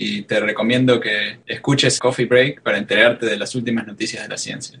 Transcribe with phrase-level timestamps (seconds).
[0.00, 4.36] y te recomiendo que escuches Coffee Break para enterarte de las últimas noticias de la
[4.36, 4.80] ciencia.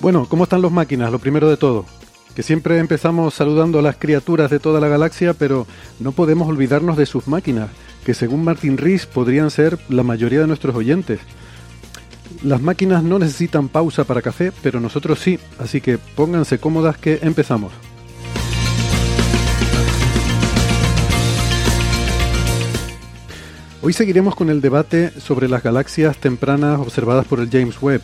[0.00, 1.12] Bueno, ¿cómo están los máquinas?
[1.12, 1.84] Lo primero de todo.
[2.34, 5.66] Que siempre empezamos saludando a las criaturas de toda la galaxia, pero
[5.98, 7.68] no podemos olvidarnos de sus máquinas,
[8.02, 11.20] que según Martin Rees podrían ser la mayoría de nuestros oyentes.
[12.42, 17.18] Las máquinas no necesitan pausa para café, pero nosotros sí, así que pónganse cómodas que
[17.20, 17.72] empezamos.
[23.82, 28.00] Hoy seguiremos con el debate sobre las galaxias tempranas observadas por el James Webb.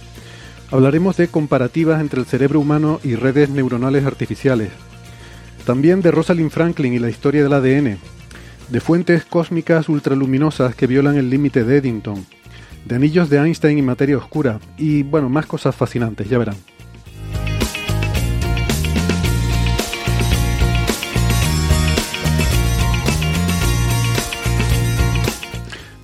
[0.70, 4.70] Hablaremos de comparativas entre el cerebro humano y redes neuronales artificiales.
[5.64, 7.98] También de Rosalind Franklin y la historia del ADN.
[8.68, 12.26] De fuentes cósmicas ultraluminosas que violan el límite de Eddington.
[12.84, 14.58] De anillos de Einstein y materia oscura.
[14.76, 16.56] Y bueno, más cosas fascinantes, ya verán.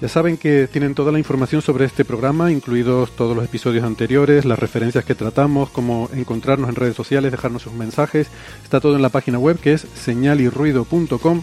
[0.03, 4.45] Ya saben que tienen toda la información sobre este programa, incluidos todos los episodios anteriores,
[4.45, 8.27] las referencias que tratamos, cómo encontrarnos en redes sociales, dejarnos sus mensajes.
[8.65, 11.43] Está todo en la página web que es señalirruido.com.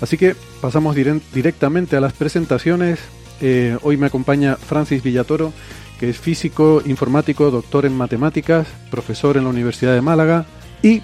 [0.00, 3.00] Así que pasamos directamente a las presentaciones.
[3.40, 5.52] Eh, hoy me acompaña Francis Villatoro,
[5.98, 10.46] que es físico, informático, doctor en matemáticas, profesor en la Universidad de Málaga
[10.84, 11.02] y,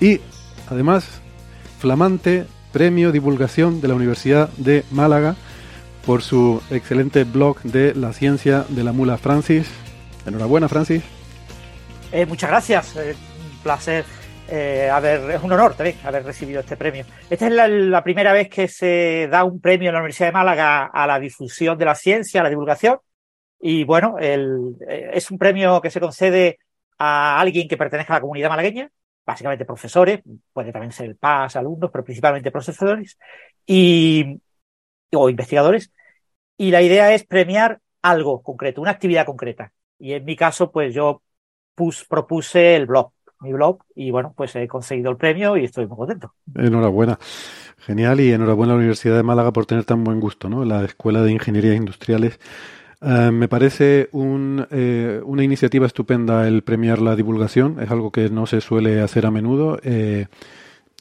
[0.00, 0.18] y
[0.70, 1.04] además
[1.78, 5.36] flamante premio divulgación de la Universidad de Málaga
[6.06, 9.70] por su excelente blog de la ciencia de la mula Francis.
[10.26, 11.02] Enhorabuena, Francis.
[12.12, 14.04] Eh, muchas gracias, eh, un placer
[14.48, 17.04] eh, haber, es un honor también haber recibido este premio.
[17.30, 20.32] Esta es la, la primera vez que se da un premio en la Universidad de
[20.32, 22.98] Málaga a la difusión de la ciencia, a la divulgación.
[23.60, 26.58] Y bueno, el- eh, es un premio que se concede
[26.98, 28.90] a alguien que pertenezca a la comunidad malagueña,
[29.24, 30.20] básicamente profesores,
[30.52, 33.16] puede también ser PAS, alumnos, pero principalmente profesores
[33.64, 34.38] y,
[35.14, 35.92] o investigadores.
[36.56, 39.72] Y la idea es premiar algo concreto, una actividad concreta.
[39.98, 41.22] Y en mi caso, pues yo
[41.74, 45.86] pus- propuse el blog, mi blog, y bueno, pues he conseguido el premio y estoy
[45.86, 46.34] muy contento.
[46.54, 47.18] Enhorabuena.
[47.78, 50.64] Genial y enhorabuena a la Universidad de Málaga por tener tan buen gusto, ¿no?
[50.64, 52.38] La Escuela de Ingenierías Industriales.
[53.00, 57.80] Eh, me parece un, eh, una iniciativa estupenda el premiar la divulgación.
[57.80, 59.78] Es algo que no se suele hacer a menudo.
[59.82, 60.26] eh,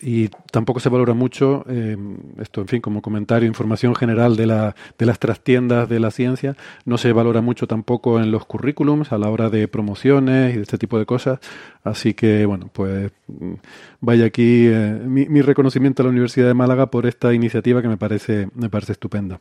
[0.02, 1.98] y tampoco se valora mucho eh,
[2.40, 6.56] esto, en fin, como comentario, información general de, la, de las trastiendas de la ciencia.
[6.86, 10.64] No se valora mucho tampoco en los currículums a la hora de promociones y de
[10.64, 11.40] este tipo de cosas.
[11.84, 13.54] Así que, bueno, pues mm,
[14.00, 17.88] vaya aquí eh, mi, mi reconocimiento a la Universidad de Málaga por esta iniciativa que
[17.88, 19.40] me parece, me parece estupenda.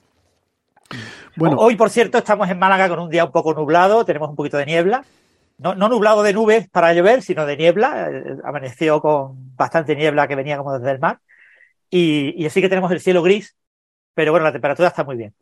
[1.37, 4.37] Bueno, Hoy, por cierto, estamos en Málaga con un día un poco nublado, tenemos un
[4.37, 5.05] poquito de niebla.
[5.61, 8.11] No, no nublado de nubes para llover, sino de niebla.
[8.11, 11.21] Eh, Amaneció con bastante niebla que venía como desde el mar.
[11.91, 13.57] Y, así que tenemos el cielo gris,
[14.15, 15.35] pero bueno, la temperatura está muy bien.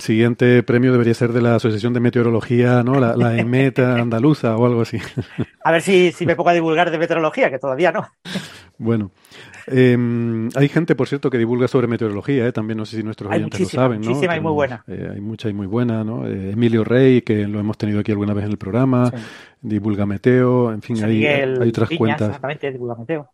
[0.00, 2.98] Siguiente premio debería ser de la Asociación de Meteorología, ¿no?
[3.00, 4.98] La, la EMET andaluza o algo así.
[5.64, 8.06] A ver si, si me pongo a divulgar de meteorología, que todavía no.
[8.78, 9.12] Bueno,
[9.68, 12.52] eh, hay gente, por cierto, que divulga sobre meteorología, ¿eh?
[12.52, 14.08] también no sé si nuestros Hay oyentes lo saben, ¿no?
[14.10, 14.82] muchísima y muy buena.
[14.88, 16.26] eh, hay mucha y muy buena, ¿no?
[16.26, 19.16] Eh, Emilio Rey, que lo hemos tenido aquí alguna vez en el programa, Sí.
[19.60, 22.28] divulga Meteo, en fin, José hay, Miguel hay otras Viñas, cuentas.
[22.28, 23.30] Exactamente, divulga Meteo.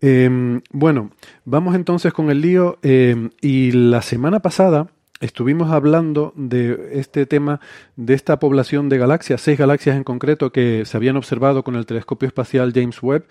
[0.00, 1.10] Eh, bueno,
[1.44, 2.78] vamos entonces con el lío.
[2.82, 4.86] eh, y la semana pasada
[5.20, 7.60] estuvimos hablando de este tema,
[7.96, 11.86] de esta población de galaxias, seis galaxias en concreto que se habían observado con el
[11.86, 13.26] telescopio espacial James Webb,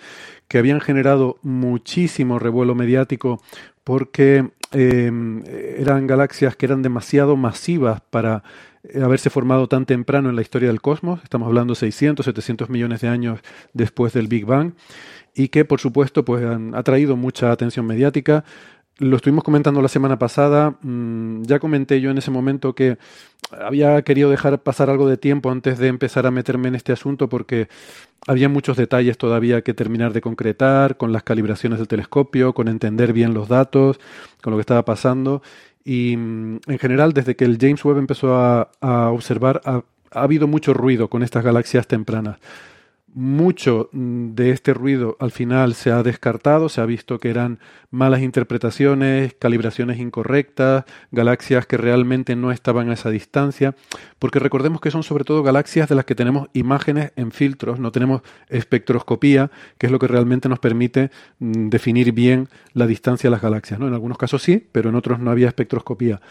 [0.47, 3.41] que habían generado muchísimo revuelo mediático
[3.83, 5.11] porque eh,
[5.77, 8.43] eran galaxias que eran demasiado masivas para
[8.83, 11.21] eh, haberse formado tan temprano en la historia del cosmos.
[11.23, 13.39] Estamos hablando de 600, 700 millones de años
[13.73, 14.73] después del Big Bang
[15.35, 18.43] y que por supuesto pues han atraído mucha atención mediática.
[18.99, 22.97] Lo estuvimos comentando la semana pasada, mm, ya comenté yo en ese momento que
[23.51, 27.27] había querido dejar pasar algo de tiempo antes de empezar a meterme en este asunto
[27.27, 27.69] porque
[28.27, 33.13] había muchos detalles todavía que terminar de concretar con las calibraciones del telescopio, con entender
[33.13, 33.99] bien los datos,
[34.41, 35.41] con lo que estaba pasando.
[35.83, 38.69] Y mm, en general desde que el James Webb empezó a,
[39.11, 42.37] observar ha habido mucho ruido con estas galaxias tempranas
[43.13, 47.59] mucho mm, de este ruido al final se ha descartado, se ha visto que eran
[47.91, 53.75] malas interpretaciones, calibraciones incorrectas, galaxias que realmente no estaban a esa distancia,
[54.19, 57.91] porque recordemos que son sobre todo galaxias de las que tenemos imágenes en filtros, no
[57.91, 63.31] tenemos espectroscopía, que es lo que realmente nos permite mm, definir bien la distancia de
[63.31, 63.79] las galaxias.
[63.79, 63.87] ¿no?
[63.87, 66.21] En algunos casos sí, pero en otros no había espectroscopía.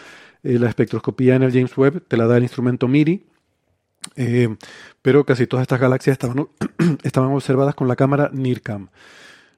[0.42, 3.24] Eh, la espectroscopía en el James Webb te la da el instrumento MIRI,
[4.16, 4.56] eh,
[5.02, 6.48] pero casi todas estas galaxias estaban,
[7.02, 8.88] estaban observadas con la cámara NIRCAM.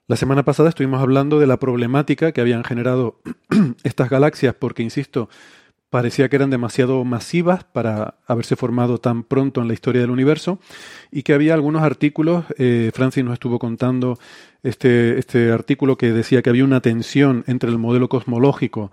[0.07, 3.21] La semana pasada estuvimos hablando de la problemática que habían generado
[3.85, 5.31] estas galaxias porque, insisto,
[5.95, 10.59] parecía que eran demasiado masivas para haberse formado tan pronto en la historia del universo
[11.13, 14.19] y que había algunos artículos, eh, Francis nos estuvo contando
[14.65, 18.91] este, este artículo que decía que había una tensión entre el modelo cosmológico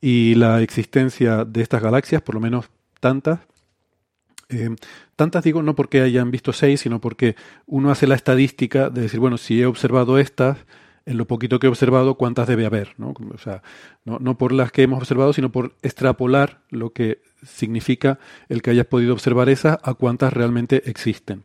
[0.00, 2.68] y la existencia de estas galaxias, por lo menos
[2.98, 3.38] tantas,
[4.50, 4.76] eh,
[5.16, 7.36] tantas digo no porque hayan visto seis, sino porque
[7.66, 10.58] uno hace la estadística de decir, bueno, si he observado estas,
[11.06, 13.14] en lo poquito que he observado, cuántas debe haber, ¿no?
[13.34, 13.62] O sea,
[14.04, 18.18] no, no por las que hemos observado, sino por extrapolar lo que significa
[18.48, 21.44] el que hayas podido observar esas a cuántas realmente existen.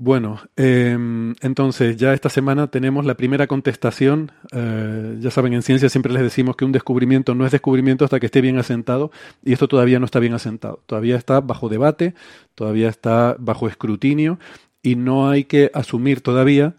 [0.00, 4.30] Bueno, em, entonces ya esta semana tenemos la primera contestación.
[4.52, 8.20] Eh, ya saben, en ciencia siempre les decimos que un descubrimiento no es descubrimiento hasta
[8.20, 9.10] que esté bien asentado
[9.44, 10.84] y esto todavía no está bien asentado.
[10.86, 12.14] Todavía está bajo debate,
[12.54, 14.38] todavía está bajo escrutinio
[14.82, 16.76] y no hay que asumir todavía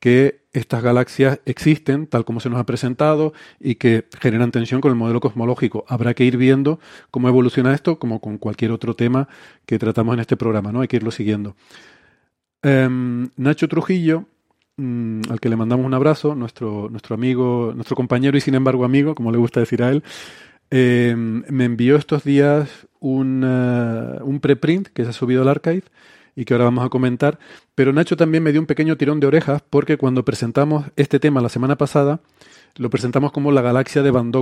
[0.00, 4.90] que estas galaxias existen tal como se nos ha presentado y que generan tensión con
[4.90, 5.84] el modelo cosmológico.
[5.88, 6.80] Habrá que ir viendo
[7.10, 9.28] cómo evoluciona esto, como con cualquier otro tema
[9.66, 10.80] que tratamos en este programa, ¿no?
[10.80, 11.54] Hay que irlo siguiendo.
[12.62, 14.26] Em, Nacho Trujillo,
[14.76, 18.84] mm, al que le mandamos un abrazo, nuestro, nuestro amigo, nuestro compañero y sin embargo
[18.84, 20.02] amigo, como le gusta decir a él,
[20.70, 25.84] em, me envió estos días un, uh, un preprint que se ha subido al archive
[26.36, 27.38] y que ahora vamos a comentar.
[27.74, 31.40] Pero Nacho también me dio un pequeño tirón de orejas porque cuando presentamos este tema
[31.40, 32.20] la semana pasada,
[32.76, 34.32] lo presentamos como la galaxia de Van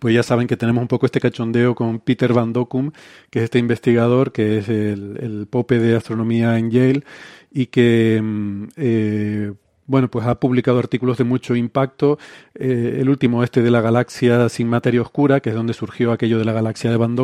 [0.00, 2.92] pues ya saben que tenemos un poco este cachondeo con Peter Van Dockum,
[3.30, 7.04] que es este investigador, que es el, pope de astronomía en Yale,
[7.50, 9.52] y que mm, eh,
[9.86, 12.18] bueno, pues ha publicado artículos de mucho impacto.
[12.54, 16.38] Eh, el último, este de la galaxia sin materia oscura, que es donde surgió aquello
[16.38, 17.16] de la galaxia de Van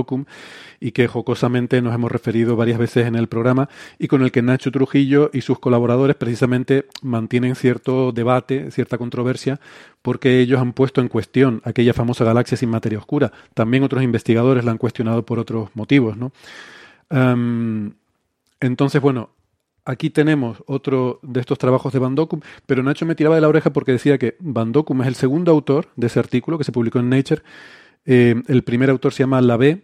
[0.80, 3.68] y que jocosamente nos hemos referido varias veces en el programa,
[3.98, 9.60] y con el que Nacho Trujillo y sus colaboradores precisamente mantienen cierto debate, cierta controversia,
[10.02, 13.32] porque ellos han puesto en cuestión aquella famosa galaxia sin materia oscura.
[13.54, 16.32] También otros investigadores la han cuestionado por otros motivos, ¿no?
[18.60, 19.28] entonces, bueno,
[19.84, 23.48] Aquí tenemos otro de estos trabajos de Van Dockum, pero Nacho me tiraba de la
[23.48, 26.70] oreja porque decía que Van Dockum es el segundo autor de ese artículo que se
[26.70, 27.42] publicó en Nature.
[28.04, 29.82] Eh, el primer autor se llama Labé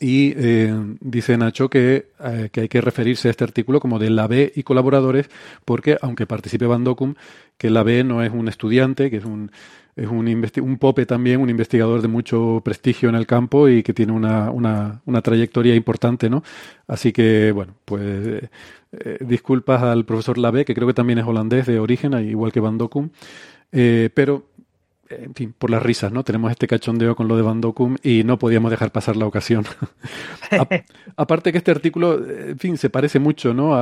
[0.00, 4.10] y eh, dice Nacho que, eh, que, hay que referirse a este artículo como de
[4.10, 5.30] Labé y colaboradores
[5.64, 7.14] porque aunque participe Van Dockum,
[7.56, 9.50] que Labé no es un estudiante, que es un
[9.96, 10.26] es un,
[10.62, 14.50] un pope también, un investigador de mucho prestigio en el campo y que tiene una,
[14.50, 16.42] una, una trayectoria importante, ¿no?
[16.86, 18.48] Así que, bueno, pues
[18.92, 22.60] eh, disculpas al profesor Lave, que creo que también es holandés de origen, igual que
[22.60, 23.10] Van Dokum,
[23.72, 24.49] eh, pero
[25.10, 26.22] en fin, por las risas, ¿no?
[26.22, 29.64] Tenemos este cachondeo con lo de Van Docum y no podíamos dejar pasar la ocasión.
[31.16, 33.76] aparte que este artículo, en fin, se parece mucho, ¿no?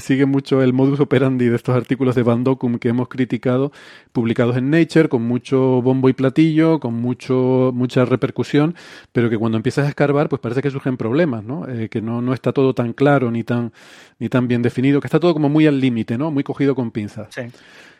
[0.00, 3.72] sigue mucho el modus operandi de estos artículos de Van Docum que hemos criticado,
[4.12, 8.74] publicados en Nature, con mucho bombo y platillo, con mucho, mucha repercusión,
[9.12, 11.68] pero que cuando empiezas a escarbar, pues parece que surgen problemas, ¿no?
[11.68, 13.72] Eh, que no, no está todo tan claro ni tan,
[14.18, 16.30] ni tan bien definido, que está todo como muy al límite, ¿no?
[16.30, 17.28] Muy cogido con pinzas.
[17.30, 17.42] Sí.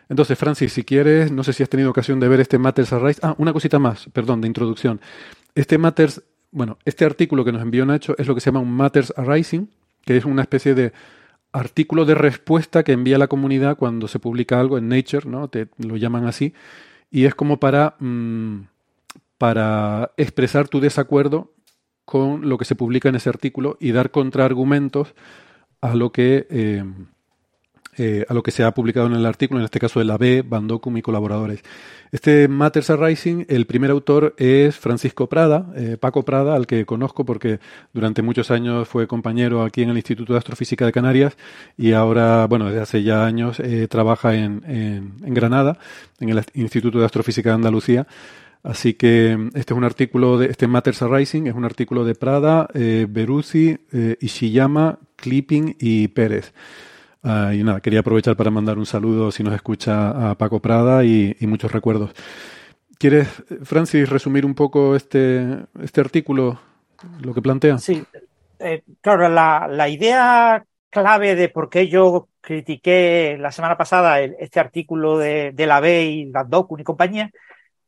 [0.09, 3.19] Entonces, Francis, si quieres, no sé si has tenido ocasión de ver este Matters Arise.
[3.23, 4.99] Ah, una cosita más, perdón, de introducción.
[5.55, 8.71] Este Matters, bueno, este artículo que nos envió Nacho es lo que se llama un
[8.71, 9.69] Matters Arising,
[10.05, 10.93] que es una especie de
[11.51, 15.47] artículo de respuesta que envía la comunidad cuando se publica algo en Nature, ¿no?
[15.47, 16.53] Te lo llaman así,
[17.11, 18.61] y es como para, mm,
[19.37, 21.53] para expresar tu desacuerdo
[22.05, 25.13] con lo que se publica en ese artículo y dar contraargumentos
[25.79, 26.83] a lo que eh,
[27.97, 30.17] eh, a lo que se ha publicado en el artículo, en este caso de la
[30.17, 31.63] B, Bandocum y colaboradores.
[32.11, 37.25] Este Matters Arising, el primer autor es Francisco Prada, eh, Paco Prada, al que conozco
[37.25, 37.59] porque
[37.93, 41.37] durante muchos años fue compañero aquí en el Instituto de Astrofísica de Canarias
[41.77, 45.77] y ahora, bueno, desde hace ya años eh, trabaja en, en, Granada,
[46.19, 48.07] en el Instituto de Astrofísica de Andalucía.
[48.63, 52.69] Así que este es un artículo de este Matters Arising, es un artículo de Prada,
[52.73, 53.77] Beruzzi,
[54.21, 56.53] Ishiyama, Clipping y Pérez.
[57.23, 61.05] Ah, y nada, quería aprovechar para mandar un saludo si nos escucha a Paco Prada
[61.05, 62.11] y, muchos recuerdos.
[62.99, 63.27] ¿Quieres,
[63.63, 66.59] Francis, resumir un poco este, este artículo,
[67.21, 67.77] lo que plantea?
[67.77, 68.03] Sí,
[68.59, 74.59] eh, claro, la, la, idea clave de por qué yo critiqué la semana pasada este
[74.59, 77.31] artículo de, de la B y Gandokun y compañía,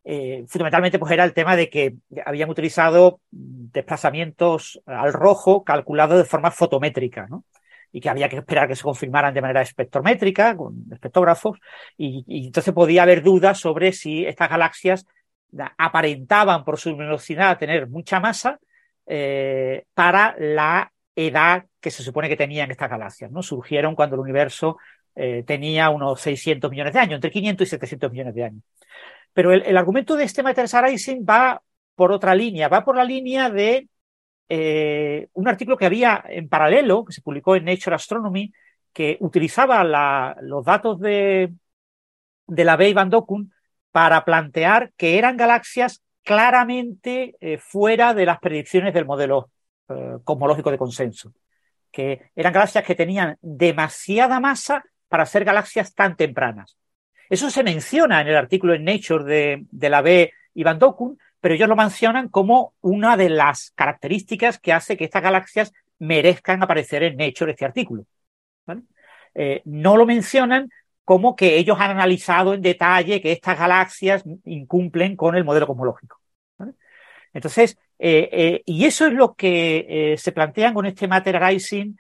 [0.06, 6.26] eh, fundamentalmente pues era el tema de que habían utilizado desplazamientos al rojo calculados de
[6.26, 7.44] forma fotométrica, ¿no?
[7.96, 11.58] Y que había que esperar que se confirmaran de manera espectrométrica, con espectógrafos,
[11.98, 15.06] y, entonces podía haber dudas sobre si estas galaxias
[15.78, 18.60] aparentaban por su luminosidad tener mucha masa
[19.06, 23.32] eh, para la edad que se supone que tenían estas galaxias.
[23.32, 23.42] ¿no?
[23.42, 24.76] Surgieron cuando el universo
[25.16, 28.64] eh, tenía unos 600 millones de años, entre 500 y 700 millones de años.
[29.32, 31.62] Pero el, el argumento de este Matters Arising va
[31.96, 33.88] por otra línea, va por la línea de
[34.50, 38.54] eh, un artículo que había en paralelo, que se publicó en Nature Astronomy,
[38.94, 39.84] que utilizaba
[40.42, 41.52] los datos de,
[42.48, 42.94] de la B.
[42.94, 43.52] Van Dokun
[43.92, 49.52] para plantear que eran galaxias claramente eh, fuera de las predicciones del modelo
[49.90, 51.34] eh, cosmológico de consenso,
[51.92, 56.78] que eran galaxias que tenían demasiada masa para ser galaxias tan tempranas.
[57.30, 60.32] Eso se menciona en el artículo en Nature de, de la B.
[60.56, 65.22] Van Dokun, pero ellos lo mencionan como una de las características que hace que estas
[65.22, 68.08] galaxias merezcan aparecer en Nature este artículo.
[69.36, 70.72] Eh, no lo mencionan
[71.04, 76.20] como que ellos han analizado en detalle que estas galaxias incumplen con el modelo cosmológico.
[77.32, 81.94] Entonces, eh, eh, y eso es lo que se plantean con este Matter Rising,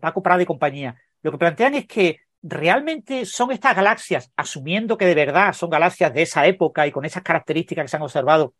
[0.00, 1.00] Paco Prada y compañía.
[1.22, 6.12] Lo que plantean es que realmente son estas galaxias, asumiendo que de verdad son galaxias
[6.12, 8.52] de esa época y con esas características que se han observado,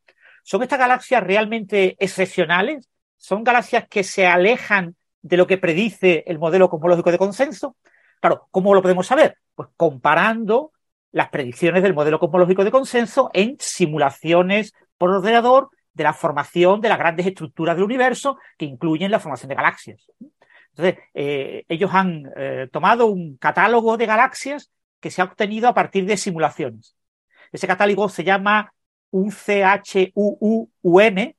[0.45, 2.87] ¿Son estas galaxias realmente excepcionales?
[3.17, 7.77] ¿Son galaxias que se alejan de lo que predice el modelo cosmológico de consenso?
[8.21, 9.39] Claro, ¿cómo lo podemos saber?
[9.55, 10.73] Pues comparando
[11.13, 16.91] las predicciones del modelo cosmológico de consenso en simulaciones por ordenador de la formación de
[16.91, 20.11] las grandes estructuras del universo que incluyen la formación de galaxias.
[20.77, 24.71] Entonces, eh, ellos han eh, tomado un catálogo de galaxias
[25.01, 26.97] que se ha obtenido a partir de simulaciones.
[27.51, 28.74] Ese catálogo se llama
[29.15, 30.59] UCHUUM,
[31.19, 31.37] ¿eh?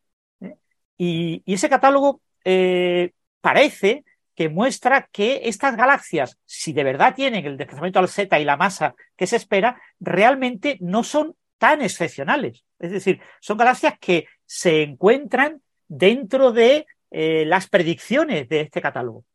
[0.98, 7.58] y, ese catálogo eh, parece que muestra que estas galaxias, si de verdad tienen el
[7.58, 12.64] desplazamiento al Z y la masa que se espera, realmente no son tan excepcionales.
[12.80, 19.26] Es decir, son galaxias que se encuentran dentro de eh, las predicciones de este catálogo.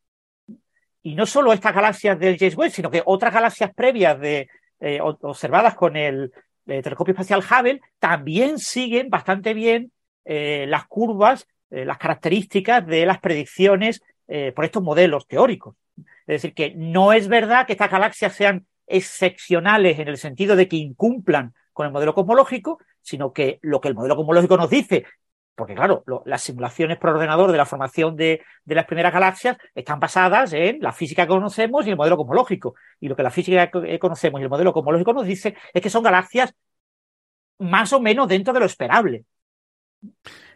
[1.03, 4.49] Y no solo estas galaxias del James Webb, sino que otras galaxias previas de,
[5.23, 6.33] observadas con el,
[6.71, 9.93] el telescopio espacial Hubble también siguen bastante bien
[10.25, 15.77] eh, las curvas, eh, las características de las predicciones eh, por estos modelos teóricos.
[16.27, 20.69] Es decir, que no es verdad que estas galaxias sean excepcionales en el sentido de
[20.69, 25.05] que incumplan con el modelo cosmológico, sino que lo que el modelo cosmológico nos dice
[25.61, 30.55] porque claro, las simulaciones por ordenador de la formación de, las primeras galaxias están basadas
[30.55, 32.75] en la física que conocemos y el modelo cosmológico.
[32.99, 35.91] Y lo que la física que conocemos y el modelo cosmológico nos dice es que
[35.91, 36.55] son galaxias
[37.59, 39.27] más o menos dentro de lo esperable.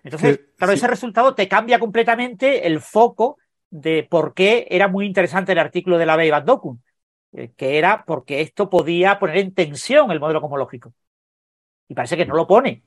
[0.02, 3.36] Entonces, claro, ese resultado te cambia completamente el foco
[3.68, 6.82] de por qué era muy interesante el artículo de la Van Dokun,
[7.32, 10.94] eh, que era porque esto podía poner en tensión el modelo cosmológico.
[11.88, 12.84] Y parece que no lo pone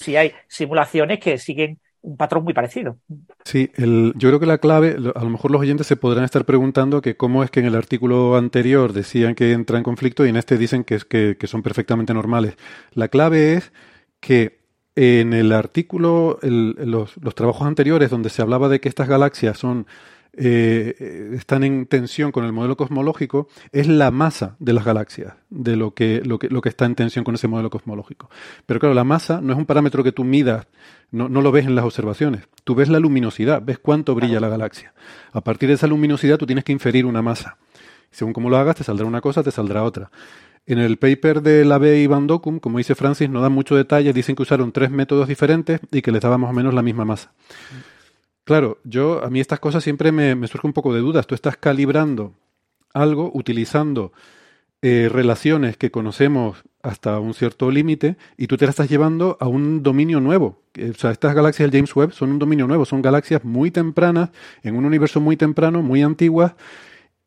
[0.00, 2.96] si hay simulaciones que siguen un patrón muy parecido.
[3.44, 7.02] Sí, yo creo que la clave, a lo mejor los oyentes se podrán estar preguntando
[7.02, 10.36] que cómo es que en el artículo anterior decían que entra en conflicto y en
[10.36, 12.56] este dicen que, es, que, son perfectamente normales.
[12.94, 13.72] La clave es
[14.20, 14.60] que
[14.96, 19.86] en el artículo, los, los trabajos anteriores donde se hablaba de que estas galaxias son
[20.32, 25.76] eh, están en tensión con el modelo cosmológico es la masa de las galaxias, de
[25.76, 28.30] lo que, lo que, lo que está en tensión con ese modelo cosmológico.
[28.66, 30.66] Pero claro, la masa no es un parámetro que tú midas,
[31.10, 32.48] no, no lo ves en las observaciones.
[32.64, 34.92] Tú ves la luminosidad, ves cuánto brilla la galaxia.
[35.32, 37.56] A partir de esa luminosidad tú tienes que inferir una masa.
[38.10, 40.10] Según cómo lo hagas, te saldrá una cosa, te saldrá otra.
[40.66, 43.74] En el paper de la B y Van Docum, como dice Francis, no dan mucho
[43.74, 46.82] detalle, dicen que usaron tres métodos diferentes y que les daba más o menos la
[46.82, 47.32] misma masa.
[48.50, 51.24] Claro, yo a mí estas cosas siempre me, me surge un poco de dudas.
[51.28, 52.34] Tú estás calibrando
[52.92, 54.12] algo utilizando
[54.82, 59.46] eh, relaciones que conocemos hasta un cierto límite y tú te la estás llevando a
[59.46, 60.64] un dominio nuevo.
[60.76, 64.30] O sea, estas galaxias del James Webb son un dominio nuevo, son galaxias muy tempranas,
[64.64, 66.54] en un universo muy temprano, muy antiguas,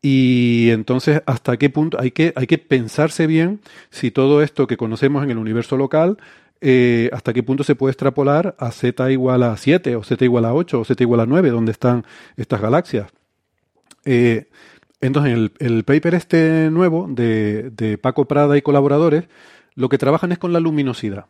[0.05, 1.97] y entonces, ¿hasta qué punto?
[1.97, 6.17] Hay que, hay que pensarse bien si todo esto que conocemos en el universo local,
[6.65, 10.45] eh, hasta qué punto se puede extrapolar a z igual a 7, o z igual
[10.45, 12.05] a 8, o z igual a 9, donde están
[12.37, 13.11] estas galaxias.
[14.05, 14.47] Eh,
[15.01, 19.25] entonces, el, el, paper este nuevo de, de Paco Prada y colaboradores,
[19.75, 21.25] lo que trabajan es con la luminosidad.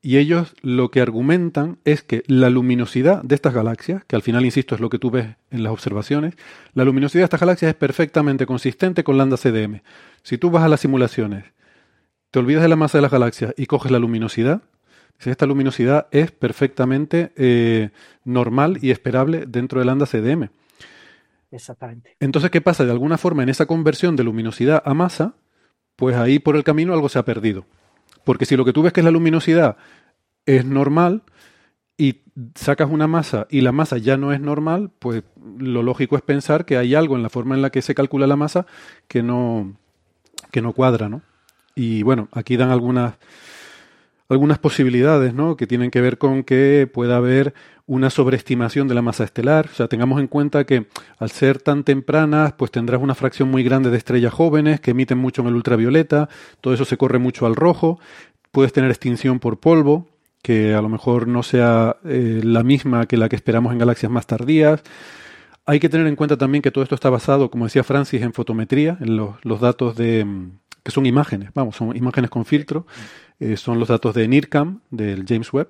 [0.00, 4.46] Y ellos lo que argumentan es que la luminosidad de estas galaxias, que al final,
[4.46, 6.34] insisto, es lo que tú ves en las observaciones,
[6.72, 9.82] la luminosidad de estas galaxias es perfectamente consistente con lambda CDM.
[10.22, 11.44] Si tú vas a las simulaciones,
[12.34, 14.62] te olvidas de la masa de las galaxias y coges la luminosidad,
[15.20, 17.90] esta luminosidad es perfectamente eh,
[18.24, 20.48] normal y esperable dentro de lambda CDM.
[21.52, 22.16] Exactamente.
[22.18, 22.84] Entonces, ¿qué pasa?
[22.84, 25.36] De alguna forma, en esa conversión de luminosidad a masa,
[25.94, 27.66] pues ahí por el camino algo se ha perdido.
[28.24, 29.76] Porque si lo que tú ves que es la luminosidad
[30.44, 31.22] es normal
[31.96, 32.22] y
[32.56, 35.22] sacas una masa y la masa ya no es normal, pues
[35.56, 38.26] lo lógico es pensar que hay algo en la forma en la que se calcula
[38.26, 38.66] la masa
[39.06, 39.76] que no,
[40.50, 41.22] que no cuadra, ¿no?
[41.74, 43.14] Y bueno, aquí dan algunas,
[44.28, 45.56] algunas posibilidades, ¿no?
[45.56, 47.54] Que tienen que ver con que pueda haber
[47.86, 49.66] una sobreestimación de la masa estelar.
[49.70, 50.86] O sea, tengamos en cuenta que
[51.18, 55.18] al ser tan tempranas, pues tendrás una fracción muy grande de estrellas jóvenes que emiten
[55.18, 56.28] mucho en el ultravioleta,
[56.60, 57.98] todo eso se corre mucho al rojo,
[58.50, 60.08] puedes tener extinción por polvo,
[60.42, 64.12] que a lo mejor no sea eh, la misma que la que esperamos en galaxias
[64.12, 64.82] más tardías.
[65.66, 68.34] Hay que tener en cuenta también que todo esto está basado, como decía Francis, en
[68.34, 70.26] fotometría, en los, los datos de
[70.84, 72.86] que son imágenes, vamos, son imágenes con filtro,
[73.40, 75.68] eh, son los datos de NIRCAM, del James Webb.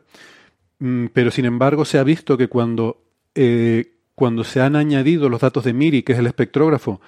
[0.80, 3.04] Mm, pero sin embargo se ha visto que cuando,
[3.36, 7.00] eh, cuando se han añadido los datos de MIRI, que es el espectrógrafo,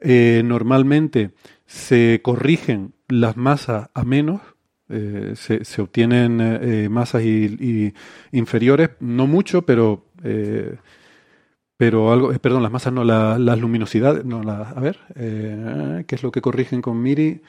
[0.00, 1.32] eh, normalmente
[1.66, 4.40] se corrigen las masas a menos,
[4.88, 7.94] se, se, obtienen masas y,
[8.30, 10.04] inferiores, no mucho, pero
[11.76, 16.22] pero algo, perdón, las masas no, la, las luminosidades, no, la, a ver, ¿qué es
[16.22, 17.42] lo que corrigen con MIRI?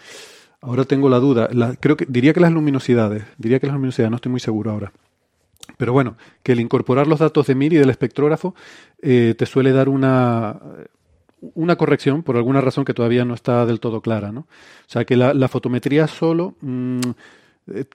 [0.62, 4.16] Ahora tengo la duda, creo que diría que las luminosidades, diría que las luminosidades, no
[4.16, 4.94] estoy muy seguro ahora.
[5.78, 8.56] Pero bueno, que el incorporar los datos de MIRI del espectrógrafo
[9.02, 10.60] eh, te suele dar una,
[11.56, 14.32] una corrección por alguna razón que todavía no está del todo clara.
[14.32, 14.42] ¿no?
[14.42, 14.48] O
[14.88, 16.56] sea, que la, fotometría solo
[17.74, 17.86] eh,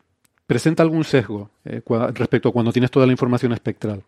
[0.47, 1.83] presenta algún sesgo eh,
[2.15, 4.03] respecto a cuando tienes toda la información espectral.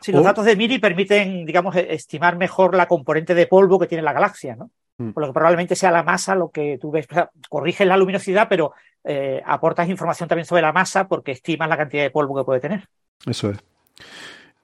[0.00, 3.78] Sí, los o, datos de MIRI permiten, digamos, e-, estimar mejor la componente de polvo
[3.78, 4.70] que tiene la galaxia, ¿no?
[4.98, 5.10] Mm.
[5.10, 7.06] Por lo que probablemente sea la masa lo que tú ves.
[7.10, 11.68] O sea, corriges la luminosidad, pero eh, aportas información también sobre la masa porque estimas
[11.68, 12.88] la cantidad de polvo que puede tener.
[13.26, 13.58] Eso es.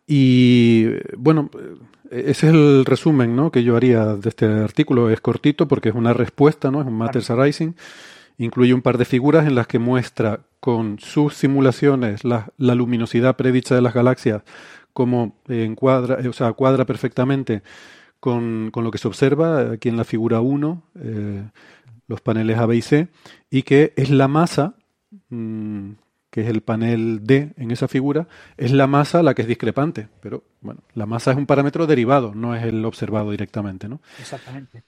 [0.06, 1.50] Y bueno,
[2.10, 3.52] ese es el resumen ¿no?
[3.52, 5.10] que yo haría de este artículo.
[5.10, 6.80] Es cortito porque es una respuesta, ¿no?
[6.80, 7.42] es un Matters claro.
[7.42, 7.76] Arising.
[8.38, 13.36] Incluye un par de figuras en las que muestra con sus simulaciones la, la luminosidad
[13.36, 14.42] predicha de las galaxias,
[14.92, 17.62] como encuadra, o sea, cuadra perfectamente
[18.20, 21.44] con, con, lo que se observa aquí en la figura 1, eh,
[22.06, 23.08] los paneles A, B y C,
[23.50, 24.74] y que es la masa,
[25.30, 25.92] mmm,
[26.30, 30.08] que es el panel D en esa figura, es la masa la que es discrepante.
[30.20, 34.00] Pero bueno, la masa es un parámetro derivado, no es el observado directamente, ¿no?
[34.18, 34.84] Exactamente.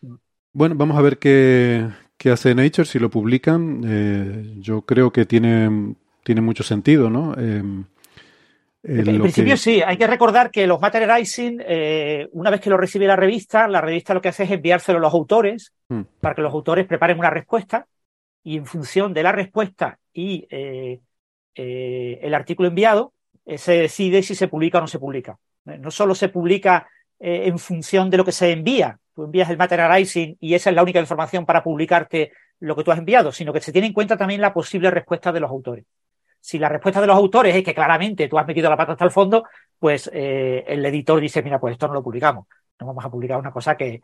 [0.53, 3.83] Bueno, vamos a ver qué, qué hace Nature, si lo publican.
[3.87, 7.35] Eh, yo creo que tiene, tiene mucho sentido, ¿no?
[7.39, 7.63] Eh,
[8.85, 9.59] en, en principio que...
[9.59, 13.69] sí, hay que recordar que los Materializing, eh, una vez que lo recibe la revista,
[13.69, 16.01] la revista lo que hace es enviárselo a los autores hmm.
[16.21, 17.87] para que los autores preparen una respuesta
[18.43, 21.01] y en función de la respuesta y eh,
[21.55, 23.13] eh, el artículo enviado,
[23.45, 25.39] eh, se decide si se publica o no se publica.
[25.65, 26.89] No solo se publica
[27.23, 30.77] eh, en función de lo que se envía, tú envías el Materializing y esa es
[30.77, 33.93] la única información para publicarte lo que tú has enviado, sino que se tiene en
[33.93, 35.85] cuenta también la posible respuesta de los autores
[36.43, 39.05] si la respuesta de los autores es que claramente tú has metido la pata hasta
[39.05, 39.45] el fondo,
[39.79, 42.47] pues eh, el editor dice, mira, pues esto no lo publicamos.
[42.81, 44.03] No vamos a publicar una cosa que...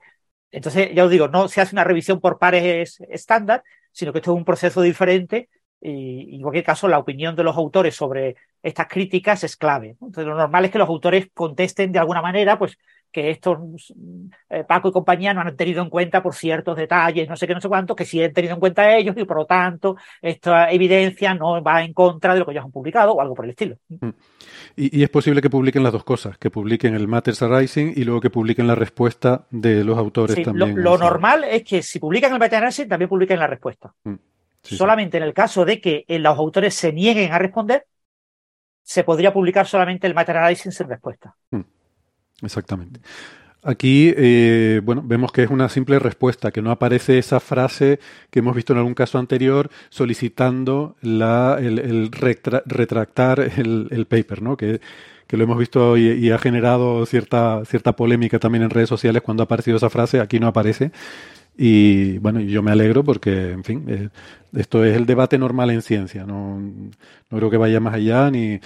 [0.51, 4.33] Entonces, ya os digo, no se hace una revisión por pares estándar, sino que esto
[4.33, 5.49] es un proceso diferente
[5.81, 9.97] y, y, en cualquier caso la opinión de los autores sobre estas críticas es clave.
[10.01, 12.79] Entonces, lo normal es que los autores contesten de alguna manera, pues
[13.11, 13.59] que estos
[14.51, 17.55] eh, Paco y compañía no han tenido en cuenta por ciertos detalles, no sé qué,
[17.55, 20.71] no sé cuánto, que sí han tenido en cuenta ellos y por lo tanto esta
[20.71, 23.53] evidencia no va en contra de lo que ellos han publicado o algo por el
[23.53, 23.77] estilo.
[24.77, 28.05] Y, y es posible que publiquen las dos cosas, que publiquen el Matters Arising y
[28.05, 30.77] luego que publiquen la respuesta de los autores sí, también.
[30.77, 33.93] Lo, lo normal es que si publican el Matters Arising también publiquen la respuesta.
[34.05, 34.15] Mm.
[34.63, 35.23] Sí, solamente sí.
[35.23, 37.87] en el caso de que eh, los autores se nieguen a responder,
[38.83, 41.35] se podría publicar solamente el Matters Arising sin respuesta.
[41.51, 41.61] Mm.
[42.43, 43.01] Exactamente.
[43.63, 47.99] Aquí, eh, bueno, vemos que es una simple respuesta, que no aparece esa frase
[48.31, 54.43] que hemos visto en algún caso anterior solicitando la, el, el retractar el, el, paper,
[54.43, 54.57] ¿no?
[54.57, 54.81] Que,
[55.27, 59.23] que lo hemos visto y, y, ha generado cierta, cierta polémica también en redes sociales
[59.23, 60.93] cuando ha aparecido esa frase, aquí no aparece.
[61.59, 64.09] Y bueno, yo me alegro porque, en fin, eh,
[64.57, 68.61] esto es el debate normal en ciencia, no, no creo que vaya más allá ni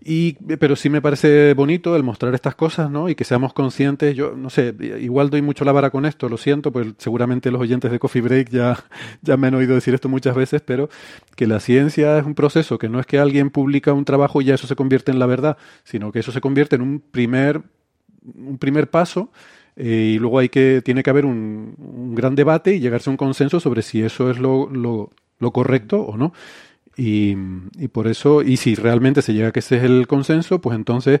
[0.00, 3.08] y, pero sí me parece bonito el mostrar estas cosas, ¿no?
[3.08, 4.14] Y que seamos conscientes.
[4.14, 7.60] Yo, no sé, igual doy mucho la vara con esto, lo siento, pues seguramente los
[7.60, 8.78] oyentes de Coffee Break ya,
[9.22, 10.88] ya me han oído decir esto muchas veces, pero
[11.34, 14.46] que la ciencia es un proceso, que no es que alguien publica un trabajo y
[14.46, 17.62] ya eso se convierte en la verdad, sino que eso se convierte en un primer,
[18.22, 19.32] un primer paso
[19.80, 23.12] eh, y luego hay que, tiene que haber un, un, gran debate y llegarse a
[23.12, 26.32] un consenso sobre si eso es lo, lo, lo correcto o no.
[26.96, 27.36] Y,
[27.78, 30.74] y, por eso, y si realmente se llega a que ese es el consenso, pues
[30.74, 31.20] entonces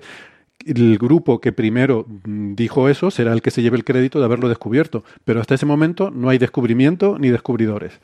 [0.66, 4.48] el grupo que primero dijo eso será el que se lleve el crédito de haberlo
[4.48, 5.04] descubierto.
[5.24, 8.00] Pero hasta ese momento no hay descubrimiento ni descubridores.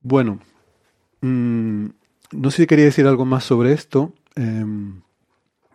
[0.00, 0.40] Bueno,
[1.20, 1.84] mmm,
[2.32, 4.14] no sé si quería decir algo más sobre esto.
[4.36, 4.64] Eh,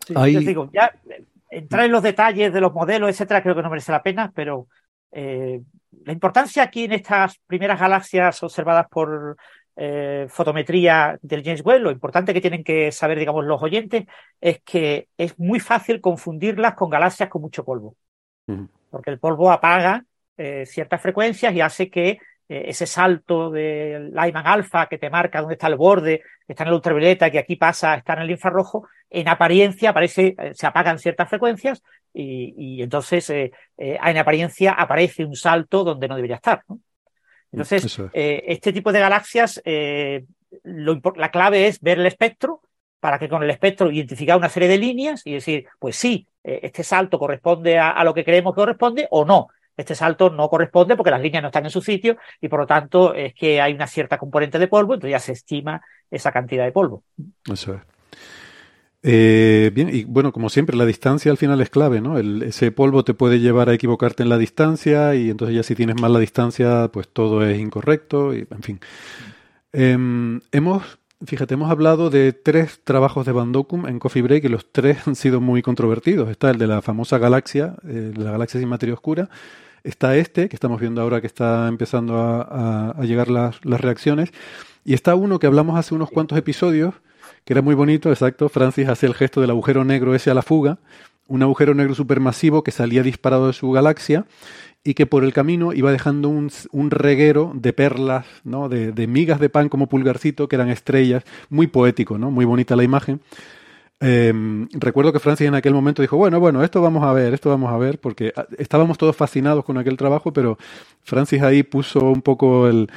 [0.07, 0.37] sí, hay...
[0.37, 0.91] digo, ya
[1.57, 4.67] entrar en los detalles de los modelos, etcétera, creo que no merece la pena, pero
[5.11, 5.61] eh,
[6.05, 9.37] la importancia aquí en estas primeras galaxias observadas por
[9.75, 14.05] eh, fotometría del James Webb, lo importante que tienen que saber, digamos, los oyentes
[14.41, 17.95] es que es muy fácil confundirlas con galaxias con mucho polvo.
[18.47, 18.69] Uh -huh.
[18.89, 20.03] Porque el polvo apaga
[20.37, 25.55] eh, ciertas frecuencias y hace que ese salto del Lyman alfa que te marca dónde
[25.55, 28.87] está el borde, que está en el ultravioleta, que aquí pasa, está en el infrarrojo,
[29.09, 31.83] en apariencia aparece, eh, se apagan ciertas frecuencias
[32.13, 36.63] y, y entonces eh, en apariencia aparece un salto donde no debería estar.
[36.67, 36.79] ¿no?
[37.51, 37.99] Entonces, es.
[38.13, 40.25] eh, este tipo de galaxias, eh,
[40.63, 42.61] lo, la clave es ver el espectro
[42.99, 46.59] para que con el espectro identificar una serie de líneas y decir, pues sí, eh,
[46.63, 49.47] este salto corresponde a, a, lo que creemos que corresponde o no.
[49.77, 52.67] Este salto no corresponde porque las líneas no están en su sitio y por lo
[52.67, 56.65] tanto es que hay una cierta componente de polvo, entonces ya se estima esa cantidad
[56.65, 57.03] de polvo.
[57.45, 57.81] Eso es.
[59.03, 62.17] Eh, bien, y bueno, como siempre, la distancia al final es clave, ¿no?
[62.17, 66.01] Ese polvo te puede llevar a equivocarte en la distancia y entonces ya si tienes
[66.01, 68.79] mal la distancia, pues todo es incorrecto y, en fin.
[69.71, 73.53] Eh, hemos, fíjate, hemos hablado de tres trabajos de Van
[73.87, 76.29] en Coffee Break y los tres han sido muy controvertidos.
[76.29, 79.29] Está el de la famosa galaxia, eh, la galaxia sin materia oscura.
[79.87, 83.79] Está este, que estamos viendo ahora que está empezando a, a, a llegar las, las
[83.79, 84.33] reacciones.
[84.83, 86.93] Y está uno que hablamos hace unos cuantos episodios,
[87.45, 88.49] que era muy bonito, exacto.
[88.49, 90.79] Francis hace el gesto del agujero negro ese a la fuga,
[91.27, 94.25] un agujero negro supermasivo que salía disparado de su galaxia
[94.83, 98.67] y que por el camino iba dejando un, un reguero de perlas, ¿no?
[98.67, 102.29] De, de, migas de pan como pulgarcito, que eran estrellas, muy poético, ¿no?
[102.29, 103.21] Muy bonita la imagen.
[103.99, 104.31] Eh,
[104.73, 107.71] recuerdo que Francis en aquel momento dijo, bueno, bueno, esto vamos a ver, esto vamos
[107.71, 110.57] a ver, porque estábamos todos fascinados con aquel trabajo, pero
[111.03, 112.89] Francis ahí puso un poco el,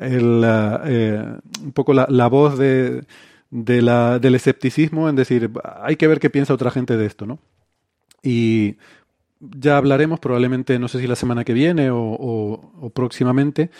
[0.00, 1.24] uh, eh,
[1.62, 3.04] un poco la, la voz de,
[3.50, 5.50] de la, del escepticismo en decir,
[5.82, 7.38] hay que ver qué piensa otra gente de esto, ¿no?
[8.22, 8.76] Y
[9.40, 13.70] ya hablaremos probablemente, no sé si la semana que viene o próximamente,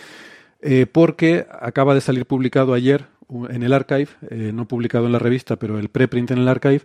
[0.61, 3.07] eh, porque acaba de salir publicado ayer
[3.49, 6.81] en el archive, eh, no publicado en la revista, pero el preprint en el archive,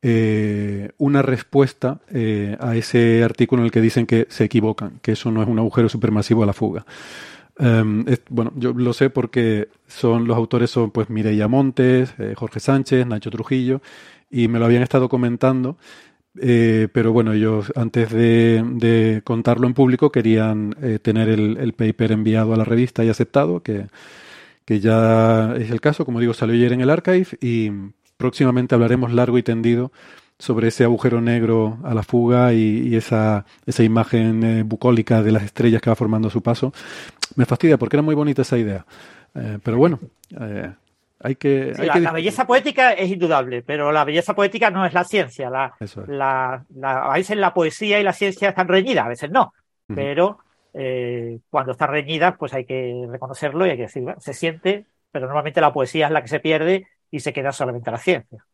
[0.00, 5.12] eh, una respuesta eh, a ese artículo en el que dicen que se equivocan, que
[5.12, 6.84] eso no es un agujero supermasivo a la fuga.
[7.58, 12.60] Um, es, bueno, yo lo sé porque son los autores son pues Mireia Montes, Jorge
[12.60, 13.82] Sánchez, Nacho Trujillo
[14.30, 15.76] y me lo habían estado comentando,
[16.34, 22.56] pero bueno, ellos antes de, contarlo en público querían tener el, el, paper enviado a
[22.56, 23.86] la revista y aceptado, que,
[24.68, 27.70] que ya es el caso, como digo, salió ayer en el archive y
[28.18, 29.92] próximamente hablaremos largo y tendido
[30.38, 35.32] sobre ese agujero negro a la fuga y, y esa, esa imagen eh, bucólica de
[35.32, 36.74] las estrellas que va formando a su paso.
[37.34, 38.84] Me fastidia porque era muy bonita esa idea.
[39.34, 40.00] Eh, pero bueno,
[40.38, 40.70] eh,
[41.20, 41.72] hay que...
[41.74, 42.00] Sí, hay la, que...
[42.00, 45.48] la, belleza poética es indudable, pero la belleza poética no es la ciencia.
[45.48, 45.96] La, es.
[46.08, 49.44] la, a veces la poesía y la ciencia están reñidas, a veces no.
[49.44, 49.94] Uh -huh.
[49.94, 50.40] Pero
[50.74, 55.26] eh, cuando están reñidas, pues hay que reconocerlo y hay que decir, se siente, pero
[55.26, 58.44] normalmente la poesía es la que se pierde y se queda solamente la ciencia.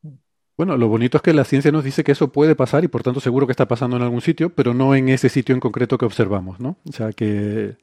[0.57, 3.03] Bueno, lo bonito es que la ciencia nos dice que eso puede pasar y por
[3.03, 5.99] tanto seguro que está pasando en algún sitio, pero no en ese sitio en concreto
[5.99, 6.77] que observamos, ¿no?
[6.89, 7.77] O sea que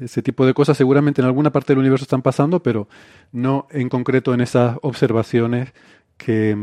[0.00, 2.88] ese tipo de cosas seguramente en alguna parte del universo están pasando, pero
[3.32, 5.72] no en concreto en esas observaciones
[6.16, 6.56] que,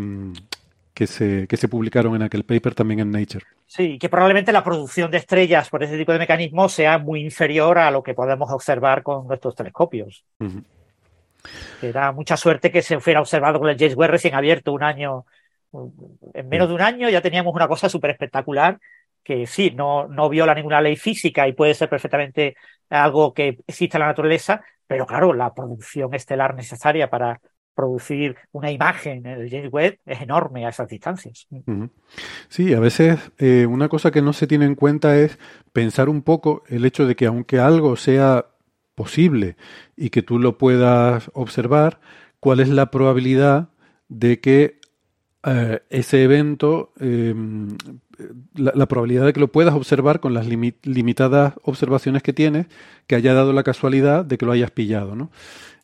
[0.94, 3.46] que, se, que se publicaron en aquel paper también en Nature.
[3.76, 7.80] Sí, que probablemente la producción de estrellas por ese tipo de mecanismos sea muy inferior
[7.80, 10.24] a lo que podemos observar con nuestros telescopios.
[10.40, 10.64] Uh -huh.
[11.82, 15.26] Era mucha suerte que se fuera observado con el James Webb recién abierto un año.
[16.36, 18.78] En menos de un año ya teníamos una cosa súper espectacular
[19.24, 22.56] que sí, no, no viola ninguna ley física y puede ser perfectamente
[22.92, 27.42] algo que existe en la naturaleza, pero claro, la producción estelar necesaria para
[27.76, 31.48] producir una imagen en el James Webb es enorme a esas distancias.
[32.48, 35.40] Sí, a veces eh, una cosa que no se tiene en cuenta es
[35.72, 38.46] pensar un poco el hecho de que aunque algo sea
[38.96, 39.56] posible
[39.96, 42.00] y que tú lo puedas observar,
[42.40, 43.70] cuál es la probabilidad
[44.10, 44.80] de que
[45.46, 47.70] eh, ese evento, em,
[48.56, 52.68] la, probabilidad de que lo puedas observar con las limitadas observaciones que tienes,
[53.08, 55.32] que haya dado la casualidad de que lo hayas pillado, ¿no?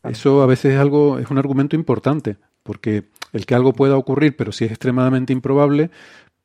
[0.04, 4.36] Eso a veces es algo, es un argumento importante, porque el que algo pueda ocurrir,
[4.36, 5.92] pero si es extremadamente improbable,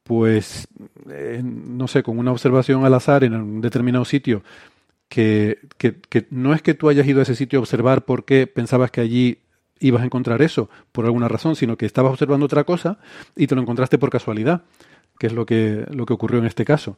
[0.03, 0.69] pues
[1.11, 4.43] eh, no sé, con una observación al azar en un determinado sitio,
[5.09, 8.47] que, que, que, no es que tú hayas ido a ese sitio a observar porque
[8.47, 9.39] pensabas que allí
[9.81, 12.99] ibas a encontrar eso por alguna razón, sino que estabas observando otra cosa
[13.37, 14.63] y te lo encontraste por casualidad,
[15.19, 16.97] que es lo que, lo que ocurrió en este caso.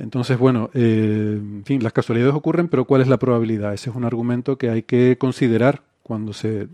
[0.00, 3.74] Entonces, bueno, eh, en fin, las casualidades ocurren, pero ¿cuál es la probabilidad?
[3.74, 6.68] Ese es un argumento que hay que considerar cuando se,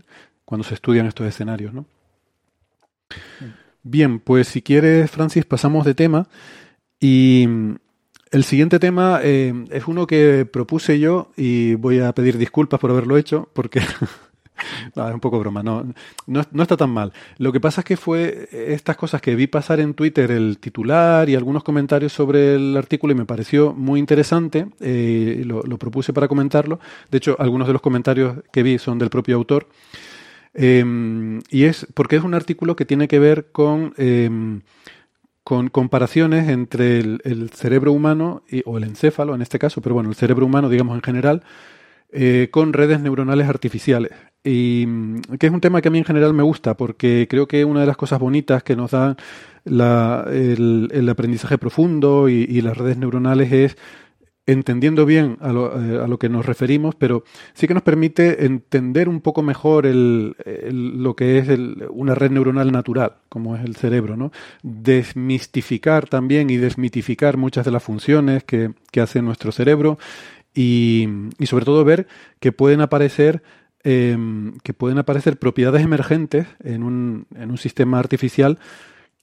[0.45, 1.85] cuando se estudian estos escenarios, ¿no?
[3.83, 6.27] Bien, pues si quieres, Francis, pasamos de tema.
[7.01, 7.47] Y
[8.31, 12.91] el siguiente tema eh, es uno que propuse yo y voy a pedir disculpas por
[12.91, 13.81] haberlo hecho, porque
[14.95, 15.85] Es un poco broma, no,
[16.25, 17.13] no, está tan mal.
[17.37, 21.29] Lo que pasa es que fue estas cosas que vi pasar en Twitter, el titular
[21.29, 26.27] y algunos comentarios sobre el artículo y me pareció muy interesante, eh, lo, propuse para
[26.27, 26.79] comentarlo.
[27.11, 29.67] De hecho, algunos de los comentarios que vi son del propio autor.
[30.53, 34.61] Em, y es porque es un artículo que tiene que ver con, em,
[35.43, 40.15] con comparaciones entre el, cerebro humano o el encéfalo en este caso, pero bueno, el
[40.15, 41.43] cerebro humano, digamos en general,
[42.11, 44.11] eh, con redes neuronales artificiales.
[44.43, 47.47] Y mm, que es un tema que a mí en general me gusta, porque creo
[47.47, 49.15] que una de las cosas bonitas que nos da
[49.65, 53.77] el, aprendizaje profundo y, las redes neuronales es
[54.45, 58.45] entendiendo bien a lo, eh, a lo, que nos referimos, pero sí que nos permite
[58.45, 60.37] entender un poco mejor el,
[60.71, 61.49] lo que es
[61.89, 64.31] una red neuronal natural, como es el cerebro, ¿no?
[64.63, 69.99] Desmistificar también y desmitificar muchas de las funciones que, que hace nuestro cerebro
[70.53, 72.07] y, y sobre todo ver
[72.39, 73.43] que pueden aparecer
[73.89, 78.59] Em, que pueden aparecer propiedades emergentes en un, en un sistema artificial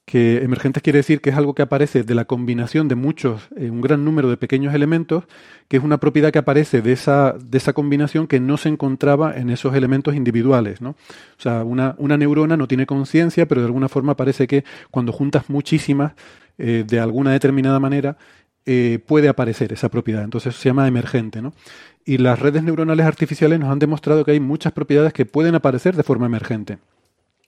[0.06, 3.68] que emergentes quiere decir que es algo que aparece de la combinación de muchos, eh,
[3.68, 5.24] un gran número de pequeños elementos,
[5.68, 9.36] que es una propiedad que aparece de esa, de esa combinación que no se encontraba
[9.36, 10.80] en esos elementos individuales.
[10.80, 10.90] ¿no?
[10.92, 15.12] O sea, una, una neurona no tiene conciencia, pero de alguna forma parece que cuando
[15.12, 16.14] juntas muchísimas,
[16.56, 18.16] eh, de alguna determinada manera,
[18.66, 20.24] eh, puede aparecer esa propiedad.
[20.24, 21.42] Entonces se llama emergente.
[21.42, 21.52] ¿no?
[22.04, 25.96] Y las redes neuronales artificiales nos han demostrado que hay muchas propiedades que pueden aparecer
[25.96, 26.78] de forma emergente.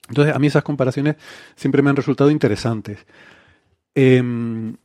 [0.09, 1.15] Entonces, a mí esas comparaciones
[1.55, 2.99] siempre me han resultado interesantes.
[3.93, 4.77] Em,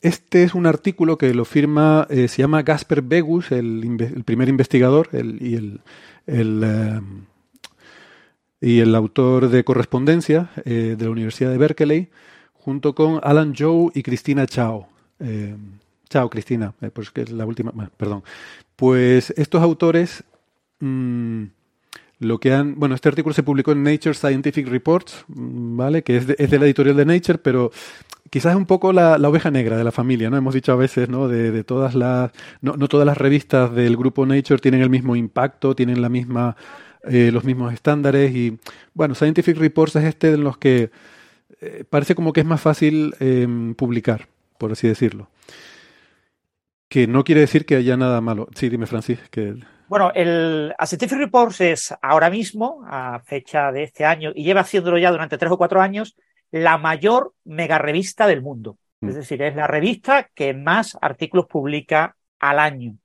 [0.00, 5.08] este es un artículo que lo firma, eh, se llama Gasper Begus, el, primer investigador
[5.12, 5.80] y, el,
[6.26, 7.26] em,
[8.60, 12.08] y el autor de correspondencia eh, de la Universidad de Berkeley,
[12.54, 14.88] junto con Alan Joe y Cristina Chao.
[15.20, 15.78] Em,
[16.08, 18.22] chao, Cristina, eh, pues que es la última, perdón.
[18.76, 20.24] Pues estos autores,
[20.80, 21.44] mmm,
[22.20, 26.02] lo que han, bueno, este artículo se publicó en Nature Scientific Reports, mm, ¿vale?
[26.02, 27.70] Que es de, es de la editorial de Nature, pero
[28.30, 30.36] quizás es un poco la, oveja negra de la familia, ¿no?
[30.36, 31.28] Hemos dicho a veces, ¿no?
[31.28, 32.30] De, todas las,
[32.62, 36.56] no, todas las revistas del grupo Nature tienen el mismo impacto, tienen la misma,
[37.04, 38.58] eh, los mismos estándares y,
[38.94, 40.90] bueno, Scientific Reports es este en los que
[41.60, 44.28] eh, parece como que es más fácil eh, publicar,
[44.60, 45.30] por así decirlo.
[46.88, 48.48] Que no quiere decir que haya nada malo.
[48.54, 49.18] Sí, dime, Francis.
[49.30, 49.54] Que...
[49.88, 54.98] Bueno, el Scientific Reports es ahora mismo, a fecha de este año, y lleva haciéndolo
[54.98, 56.14] ya durante tres o cuatro años,
[56.50, 58.76] la mayor mega revista del mundo.
[59.00, 59.08] Mm.
[59.08, 62.96] Es decir, es la revista que más artículos publica al año.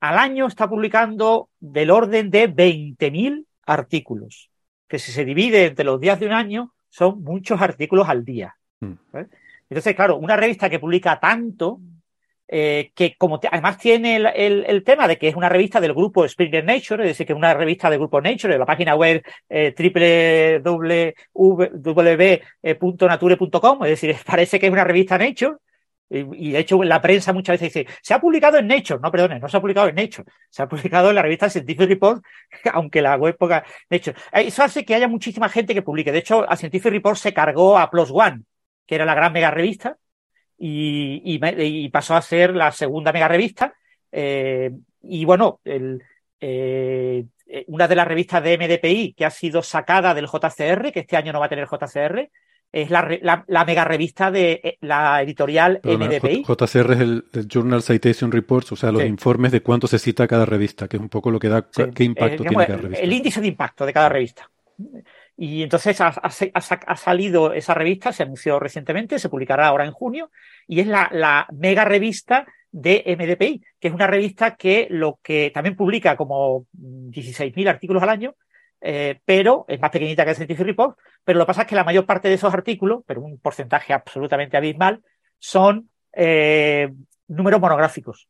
[0.00, 4.50] Al año está publicando del orden de 20.000 artículos,
[4.88, 8.56] que si se divide entre los días de un año, son muchos artículos al día.
[8.80, 8.94] Mm.
[9.72, 11.80] Entonces, claro, una revista que publica tanto
[12.46, 16.62] eh, que como además tiene el, tema de que es una revista del grupo Springer
[16.62, 19.74] Nature, es decir, que es una revista del grupo Nature, de la página web eh,
[21.34, 25.56] www.nature.com, es decir, parece que es una revista Nature,
[26.10, 29.40] y, de hecho la prensa muchas veces dice, se ha publicado en Nature, no, perdone,
[29.40, 32.22] no se ha publicado en Nature, se ha publicado en la revista Scientific Report,
[32.74, 34.18] aunque la web ponga Nature.
[34.32, 37.32] Eh, eso hace que haya muchísima gente que publique, de hecho, a Scientific Report se
[37.32, 38.42] cargó a Plus One,
[38.86, 39.96] que era la gran mega revista,
[40.58, 43.74] y, pasó a ser la segunda mega revista.
[44.12, 44.70] Eh,
[45.02, 46.02] y bueno, el,
[46.40, 47.24] eh,
[47.66, 51.32] una de las revistas de MDPI que ha sido sacada del JCR, que este año
[51.32, 52.30] no va a tener JCR,
[52.70, 56.44] es la, la, la mega revista de eh, la editorial Perdona, MDPI.
[56.44, 59.08] J- JCR es el, el Journal Citation Reports, o sea, los Sí.
[59.08, 61.82] informes de cuánto se cita cada revista, que es un poco lo que da Sí,
[61.94, 63.04] qué impacto eh, tiene cada revista.
[63.04, 64.48] El índice de impacto de cada revista.
[65.36, 70.30] Y entonces ha, ha salido esa revista, se anunció recientemente, se publicará ahora en junio,
[70.66, 75.76] y es la, mega revista de MDPI, que es una revista que lo que también
[75.76, 78.34] publica como 16.000 artículos al año,
[78.80, 81.76] eh, pero es más pequeñita que el Scientific Report, pero lo que pasa es que
[81.76, 85.02] la mayor parte de esos artículos, pero un porcentaje absolutamente abismal,
[85.38, 86.90] son eh,
[87.28, 88.28] números monográficos.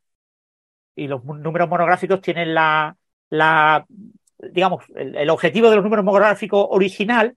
[0.94, 2.94] Y los números monográficos tienen la,
[3.30, 3.86] la
[4.50, 7.36] digamos, el, objetivo de los números monográficos original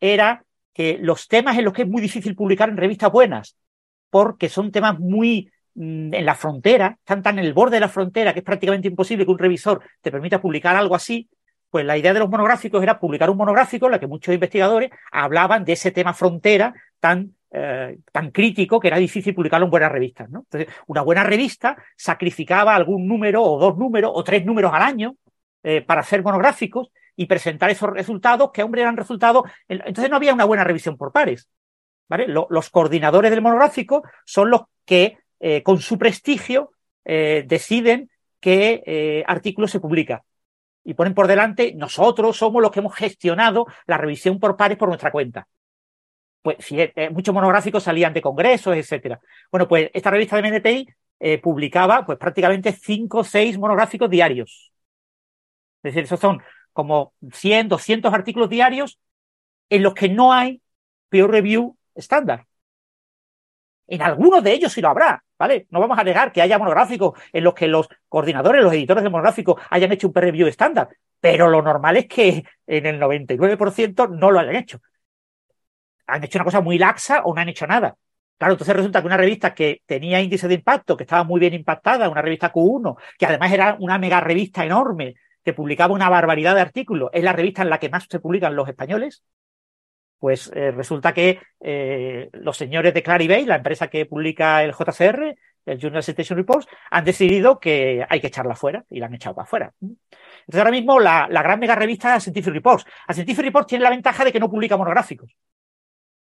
[0.00, 3.56] era que los temas en los que es muy difícil publicar en revistas buenas,
[4.10, 7.88] porque son temas muy mm, en la frontera, están tan en el borde de la
[7.88, 11.28] frontera que es prácticamente imposible que un revisor te permita publicar algo así,
[11.70, 14.90] pues la idea de los monográficos era publicar un monográfico en la que muchos investigadores
[15.12, 19.92] hablaban de ese tema frontera tan, eh, tan crítico que era difícil publicarlo en buenas
[19.92, 20.30] revistas.
[20.30, 20.40] ¿no?
[20.40, 25.16] Entonces, una buena revista sacrificaba algún número o dos números o tres números al año
[25.68, 29.50] eh, para hacer monográficos y presentar esos resultados que, hombre, eran resultados.
[29.66, 31.48] Entonces no había una buena revisión por pares.
[32.08, 36.70] los coordinadores del monográfico son los que, eh, con su prestigio,
[37.04, 40.22] eh, deciden qué artículo se publica.
[40.84, 44.86] Y ponen por delante, nosotros somos los que hemos gestionado la revisión por pares por
[44.86, 45.48] nuestra cuenta.
[46.42, 46.78] Pues sí,
[47.10, 49.18] muchos monográficos salían de congresos, etcétera.
[49.50, 54.70] Bueno, pues esta revista de MDPI publicaba pues prácticamente cinco o seis monográficos diarios.
[55.86, 58.98] Es decir, esos son como 100, 200 artículos diarios
[59.68, 60.62] en los que no hay
[61.08, 62.46] peer review estándar.
[63.86, 65.66] En algunos de ellos sí lo habrá, ¿vale?
[65.70, 69.10] No vamos a negar que haya monográficos en los que los coordinadores, los editores de
[69.10, 70.88] monográficos hayan hecho un peer review estándar,
[71.20, 74.80] pero lo normal es que en el 99% no lo hayan hecho.
[76.06, 77.96] Han hecho una cosa muy laxa o no han hecho nada.
[78.38, 81.54] Claro, entonces resulta que una revista que tenía índice de impacto, que estaba muy bien
[81.54, 85.14] impactada, una revista Q1, que además era una mega revista enorme,
[85.46, 88.56] que publicaba una barbaridad de artículos, es la revista en la que más se publican
[88.56, 89.22] los españoles,
[90.18, 95.36] pues eh, resulta que eh, los señores de Clarivate, la empresa que publica el JCR,
[95.66, 99.36] el Journal Citation Reports, han decidido que hay que echarla fuera y la han echado
[99.36, 99.72] para afuera.
[99.80, 102.84] Entonces ahora mismo la, la gran mega revista Scientific Reports.
[103.06, 105.30] A Scientific Reports tiene la ventaja de que no publica monográficos.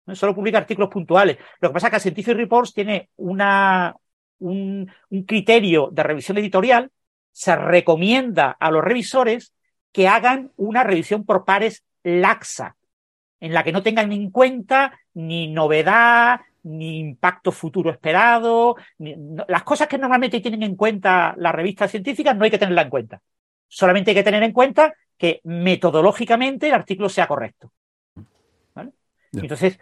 [0.05, 0.15] ¿no?
[0.15, 1.37] Solo publica artículos puntuales.
[1.59, 3.93] Lo que pasa es que Scientific Reports tiene una,
[4.39, 6.89] un, un criterio de revisión editorial.
[7.39, 9.53] Se recomienda a los revisores
[9.93, 12.75] que hagan una revisión por pares laxa,
[13.39, 18.75] en la que no tengan en cuenta ni novedad, ni impacto futuro esperado.
[18.97, 22.57] ni- no- las cosas que normalmente tienen en cuenta las revistas científicas no hay que
[22.57, 23.21] tenerlas en cuenta.
[23.69, 27.71] Solamente hay que tener en cuenta que metodológicamente el artículo sea correcto.
[29.43, 29.79] Entonces,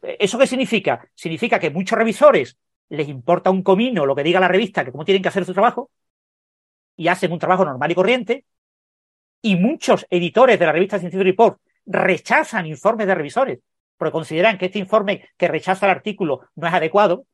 [0.00, 1.06] ¿eso qué significa?
[1.14, 2.56] Significa que muchos revisores
[2.88, 5.52] les importa un comino lo que diga la revista, que cómo tienen que hacer su
[5.52, 5.90] trabajo,
[6.96, 8.44] y hacen un trabajo normal y corriente,
[9.42, 13.58] y muchos editores de la revista Scientific Report rechazan informes de revisores
[13.96, 17.26] porque consideran que este informe que rechaza el artículo no es adecuado,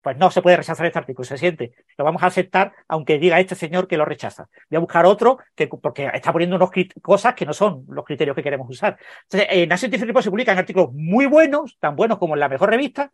[0.00, 1.72] pues no se puede rechazar este artículo, se siente.
[1.96, 4.48] Lo vamos a aceptar aunque diga este señor que lo rechaza.
[4.70, 6.70] Voy a buscar otro que, porque está poniendo unas
[7.02, 8.98] cosas que no son los criterios que queremos usar.
[9.24, 12.48] Entonces, en la Scientific Report se publican artículos muy buenos, tan buenos como en la
[12.48, 13.12] mejor revista,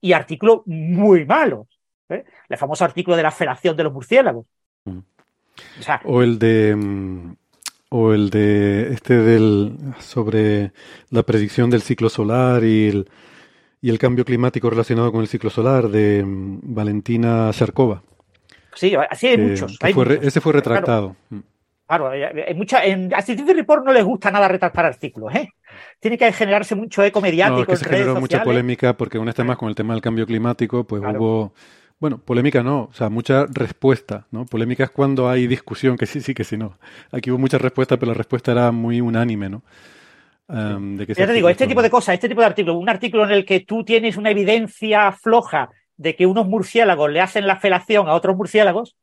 [0.00, 1.66] y artículos muy malos.
[2.08, 2.24] ¿eh?
[2.48, 4.46] El famoso artículo de la felación de los murciélagos.
[4.86, 7.36] O sea, O el de mm,
[7.90, 10.72] o el de este del sobre
[11.10, 13.08] la predicción del ciclo solar y el,
[13.80, 18.02] y el cambio climático relacionado con el ciclo solar de mm, Valentina Sharkova.
[18.74, 19.78] sí, así hay que- muchos.
[19.78, 20.26] que hay fue re- muchos.
[20.28, 21.16] ese fue Claro, retractado.
[21.30, 21.38] Mm.
[21.86, 25.50] Claro, hay- hay mucha, en a Scientific Report no les gusta nada retractar artículos, ¿eh?
[26.00, 28.44] Tiene que generarse mucho eco mediático No, es que en se redes generó mucha sociales.
[28.46, 31.18] polémica porque con este más con el tema del cambio climático, pues Claro.
[31.20, 31.54] hubo,
[32.04, 34.44] bueno, polémica no, o sea, mucha respuesta, ¿no?
[34.44, 36.76] Polémica es cuando hay discusión, que sí, sí, que sí, no.
[37.10, 39.62] Aquí hubo mucha respuesta, pero la respuesta era muy unánime, ¿no?
[40.48, 42.90] Am, de que Ya te digo, este tipo de cosas, este tipo de artículos, un
[42.90, 47.46] artículo en el que tú tienes una evidencia floja de que unos murciélagos le hacen
[47.46, 48.96] la felación a otros murciélagos,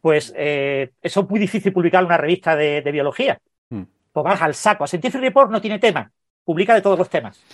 [0.00, 3.38] pues eh, eso es muy difícil publicar en una revista de, de biología.
[3.68, 3.82] Mm.
[4.10, 4.84] Pues vas al saco.
[4.84, 6.10] A Scientific Report no tiene tema,
[6.46, 7.44] publica de todos los temas.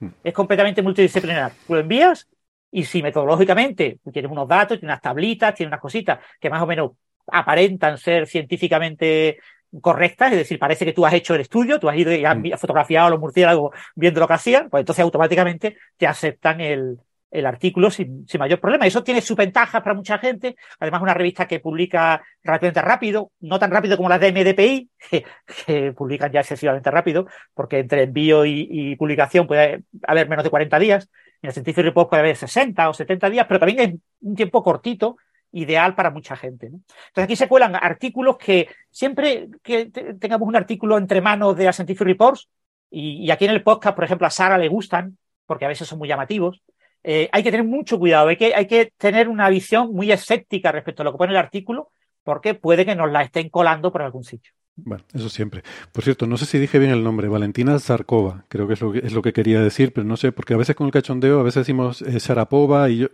[0.00, 0.08] Mm.
[0.22, 1.52] Es completamente multidisciplinar.
[1.66, 2.28] Lo envías
[2.74, 6.60] y si metodológicamente tú tienes unos datos, tienes unas tablitas, tienes unas cositas que más
[6.60, 6.90] o menos
[7.28, 9.38] aparentan ser científicamente
[9.80, 12.36] correctas, es decir, parece que tú has hecho el estudio, tú has ido y has
[12.36, 12.50] Mm.
[12.58, 16.98] fotografiado a los murciélagos viendo lo que hacían, pues entonces automáticamente te aceptan el,
[17.30, 18.86] el artículo sin, sin, mayor problema.
[18.86, 20.56] Eso tiene sus ventajas para mucha gente.
[20.80, 25.24] Además, una revista que publica relativamente rápido, no tan rápido como las de MDPI, que,
[25.66, 30.50] que publican ya excesivamente rápido, porque entre envío y, y, publicación puede haber menos de
[30.50, 31.08] 40 días.
[31.44, 34.62] En el Scientific Report puede haber 60 o 70 días, pero también es un tiempo
[34.62, 35.18] cortito,
[35.52, 36.68] ideal para mucha gente.
[36.68, 42.06] Entonces aquí se cuelan artículos que siempre que tengamos un artículo entre manos de Scientific
[42.06, 42.48] Reports,
[42.90, 45.98] y, aquí en el podcast, por ejemplo, a Sara le gustan, porque a veces son
[45.98, 46.62] muy llamativos,
[47.02, 51.04] eh, hay que tener mucho cuidado, hay que tener una visión muy escéptica respecto a
[51.04, 51.90] lo que pone el artículo,
[52.22, 54.52] porque puede que nos la estén colando por algún sitio.
[54.76, 55.62] Bueno, eso siempre.
[55.92, 58.92] Por cierto, no sé si dije bien el nombre, Valentina Zarkova, creo que es lo
[58.92, 61.38] que, es lo que quería decir, pero no sé, porque a veces con el cachondeo,
[61.38, 63.08] a veces decimos eh, Sharapova y yo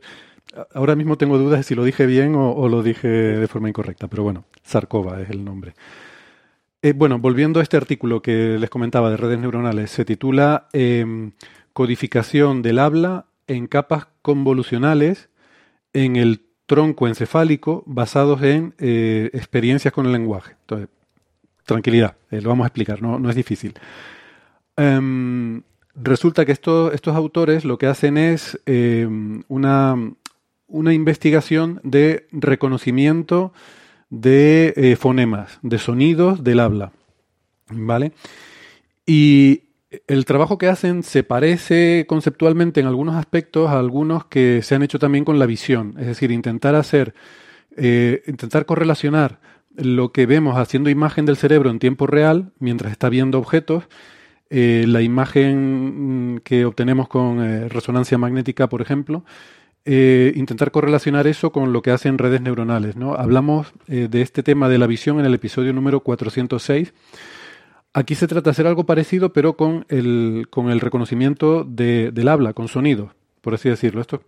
[0.75, 4.09] ahora mismo tengo dudas de si lo dije bien o, lo dije de forma incorrecta,
[4.09, 5.75] pero bueno, Zarkova es el nombre.
[6.83, 11.31] Eh, bueno, volviendo a este artículo que les comentaba de redes neuronales, se titula eh,
[11.75, 15.29] Codificación del habla en capas convolucionales
[15.93, 20.55] en el tronco encefálico basados en eh, experiencias con el lenguaje.
[20.61, 20.89] Entonces,
[21.75, 23.75] tranquilidad, eh, lo vamos a explicar, no, no es difícil.
[24.77, 25.63] Um,
[25.95, 29.07] resulta que esto, estos autores lo que hacen es eh,
[29.49, 29.97] una,
[30.67, 33.53] una, investigación de reconocimiento
[34.09, 36.93] de eh, fonemas, de sonidos del habla.
[37.69, 38.13] ¿Vale?
[39.07, 39.63] Y
[40.07, 44.83] el trabajo que hacen se parece conceptualmente en algunos aspectos a algunos que se han
[44.83, 47.15] hecho también con la visión, es decir, intentar hacer,
[47.77, 49.41] eh, intentar correlacionar
[49.81, 53.85] lo que vemos haciendo imagen del cerebro en tiempo real mientras está viendo objetos,
[54.51, 59.25] eh, la imagen que obtenemos con eh, resonancia magnética, por ejemplo,
[59.85, 62.97] eh, intentar correlacionar eso con lo que hacen redes neuronales.
[63.17, 66.93] Hablamos de este tema de la visión en el episodio número 406
[67.93, 72.29] Aquí se trata de hacer algo parecido, pero con el, con el reconocimiento de, del
[72.29, 73.11] habla, con sonidos,
[73.41, 74.01] por así decirlo.
[74.01, 74.23] Esto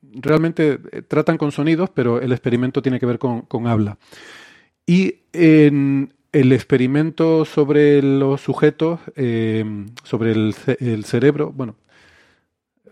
[0.00, 0.78] realmente
[1.08, 3.98] tratan con sonidos, pero el experimento tiene que ver con habla.
[4.86, 9.64] Y en el experimento sobre los sujetos, eh,
[10.04, 10.54] sobre el,
[11.04, 11.76] cerebro, bueno,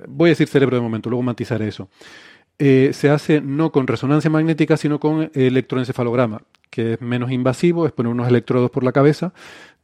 [0.07, 1.89] voy a decir cerebro de momento, luego matizaré eso.
[2.59, 7.93] Eh, se hace no con resonancia magnética, sino con electroencefalograma, que es menos invasivo, es
[7.93, 9.33] poner unos electrodos por la cabeza,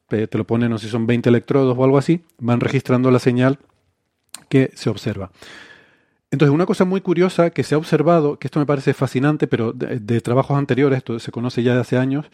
[0.09, 3.18] te lo ponen, no sé si son 20 electrodos o algo así, van registrando la
[3.18, 3.59] señal
[4.48, 5.30] que se observa.
[6.35, 9.72] Entonces, una cosa muy curiosa que se ha observado, que esto me parece fascinante, pero
[9.72, 12.26] de, trabajos anteriores, esto se conoce ya de hace años,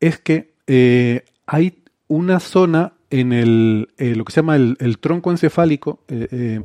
[0.00, 5.30] es que eh, hay una zona en el, eh, lo que se llama el, tronco
[5.30, 6.62] encefálico, eh,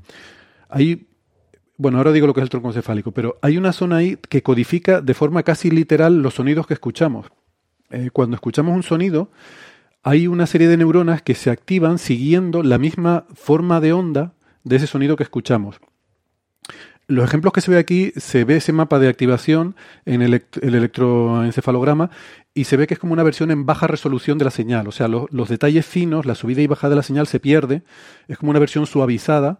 [0.69, 1.05] hay,
[1.75, 4.41] bueno, ahora digo lo que es el tronco encefálico, pero hay una zona ahí que
[4.41, 7.25] codifica de forma casi literal los sonidos que escuchamos.
[8.13, 9.32] cuando escuchamos un sonido,
[10.01, 14.32] hay una serie de neuronas que se activan siguiendo la misma forma de onda
[14.63, 15.82] de ese sonido que escuchamos.
[17.10, 20.76] Los ejemplos que se ve aquí, se ve ese mapa de activación en el, el
[20.76, 22.12] electroencefalograma
[22.53, 24.88] y se ve que es como una versión en baja resolución de la señal.
[24.88, 27.82] O sea, lo, los detalles finos, la subida y bajada de la señal se pierde.
[28.28, 29.60] Es como una versión suavizada,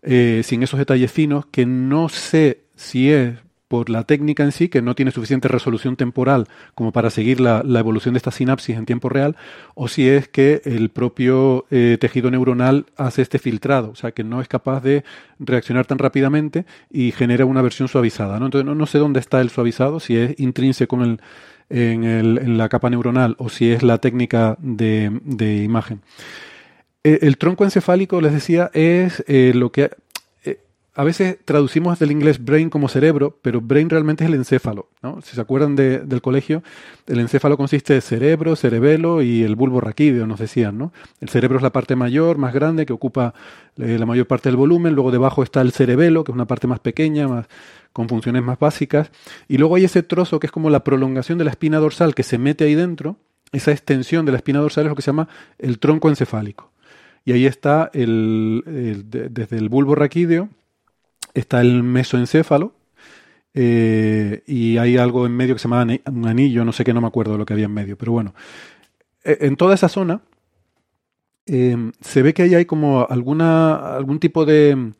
[0.00, 3.34] eh, sin esos detalles finos, que no sé si es
[3.68, 7.62] por la técnica en sí, que no tiene suficiente resolución temporal como para seguir la,
[7.78, 9.36] evolución de esta sinapsis en tiempo real,
[9.74, 14.24] o si es que el propio eh, tejido neuronal hace este filtrado, o sea, que
[14.24, 15.04] no es capaz de
[15.38, 18.40] reaccionar tan rápidamente y genera una versión suavizada.
[18.40, 18.46] ¿no?
[18.46, 21.20] Entonces, no, no sé dónde está el suavizado, si es intrínseco en,
[22.04, 26.00] el, en, la capa neuronal o si es la técnica de, imagen.
[27.02, 29.90] El, el tronco encefálico, les decía, es eh, lo que
[30.98, 34.88] a veces traducimos del inglés brain como cerebro, pero brain realmente es el encéfalo.
[35.00, 35.20] ¿no?
[35.22, 36.64] Si se acuerdan de, del colegio,
[37.06, 40.76] el encéfalo consiste de cerebro, cerebelo y el bulbo raquídeo, nos decían.
[40.76, 40.92] ¿no?
[41.20, 43.32] El cerebro es la parte mayor, más grande, que ocupa
[43.76, 44.94] eh, la mayor parte del volumen.
[44.94, 47.46] Luego debajo está el cerebelo, que es una parte más pequeña, más,
[47.92, 49.12] con funciones más básicas.
[49.46, 52.24] Y luego hay ese trozo que es como la prolongación de la espina dorsal que
[52.24, 53.18] se mete ahí dentro.
[53.52, 55.28] Esa extensión de la espina dorsal es lo que se llama
[55.60, 56.72] el tronco encefálico.
[57.24, 60.48] Y ahí está el, el de, desde el bulbo raquídeo
[61.34, 62.72] está el mesoencéfalo
[63.54, 67.00] eh, y hay algo en medio que se llama un anillo, no sé qué, no
[67.00, 68.34] me acuerdo de lo que había en medio, pero bueno,
[69.24, 70.20] e, en toda esa zona
[71.46, 74.92] eh, se ve que ahí hay como alguna, algún tipo de,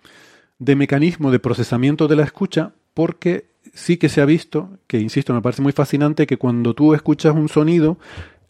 [0.58, 5.32] de mecanismo de procesamiento de la escucha porque sí que se ha visto, que insisto,
[5.34, 7.98] me parece muy fascinante, que cuando tú escuchas un sonido,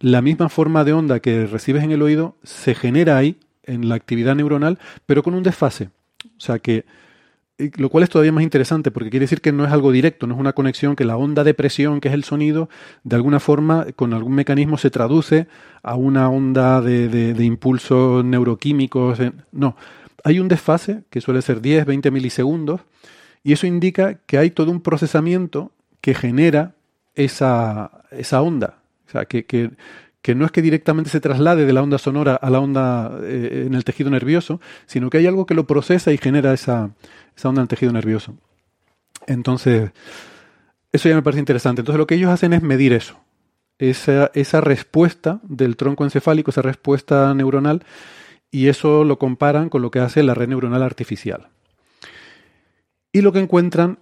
[0.00, 3.96] la misma forma de onda que recibes en el oído se genera ahí, en la
[3.96, 5.90] actividad neuronal, pero con un desfase.
[6.24, 6.84] O sea que
[7.76, 10.34] lo cual es todavía más interesante porque quiere decir que no es algo directo, no
[10.34, 12.68] es una conexión que la onda de presión, que es el sonido,
[13.02, 15.48] de alguna forma, con algún mecanismo se traduce
[15.82, 19.18] a una onda de, de, de impulsos neuroquímicos.
[19.50, 19.76] No,
[20.24, 22.80] hay un desfase que suele ser 10, 20 milisegundos
[23.42, 26.74] Y eso indica que hay todo un procesamiento que genera
[27.14, 28.78] esa, esa onda.
[29.06, 29.70] O sea, que, que,
[30.28, 33.64] que no es que directamente se traslade de la onda sonora a la onda eh,
[33.66, 36.90] en el tejido nervioso, sino que hay algo que lo procesa y genera esa,
[37.34, 38.34] esa onda en el tejido nervioso.
[39.26, 39.90] Entonces,
[40.92, 41.80] eso ya me parece interesante.
[41.80, 43.18] Entonces, lo que ellos hacen es medir eso,
[43.78, 47.82] esa, esa respuesta del tronco encefálico, esa respuesta neuronal,
[48.50, 51.48] y eso lo comparan con lo que hace la red neuronal artificial.
[53.12, 54.00] Y lo que encuentran,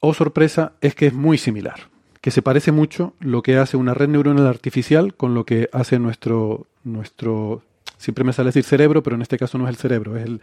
[0.00, 1.94] oh sorpresa, es que es muy similar
[2.26, 6.00] que se parece mucho lo que hace una red neuronal artificial con lo que hace
[6.00, 7.62] nuestro, nuestro
[7.98, 10.40] siempre me sale decir cerebro, pero en este caso no es el cerebro, es el,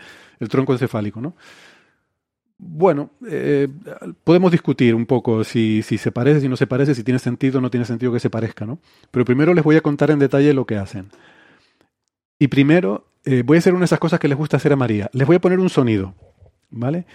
[0.47, 1.35] tronco encefálico, ¿no?
[2.57, 3.67] Bueno, eh,
[4.23, 7.57] podemos discutir un poco si, si, se parece, si no se parece, si tiene sentido
[7.57, 8.79] o no tiene sentido que se parezca, ¿no?
[9.11, 11.09] Pero primero les voy a contar en detalle lo que hacen.
[12.39, 14.77] Y primero eh, voy a hacer una de esas cosas que les gusta hacer a
[14.77, 15.09] María.
[15.11, 16.15] Les voy a poner un sonido,
[16.69, 17.05] ¿vale?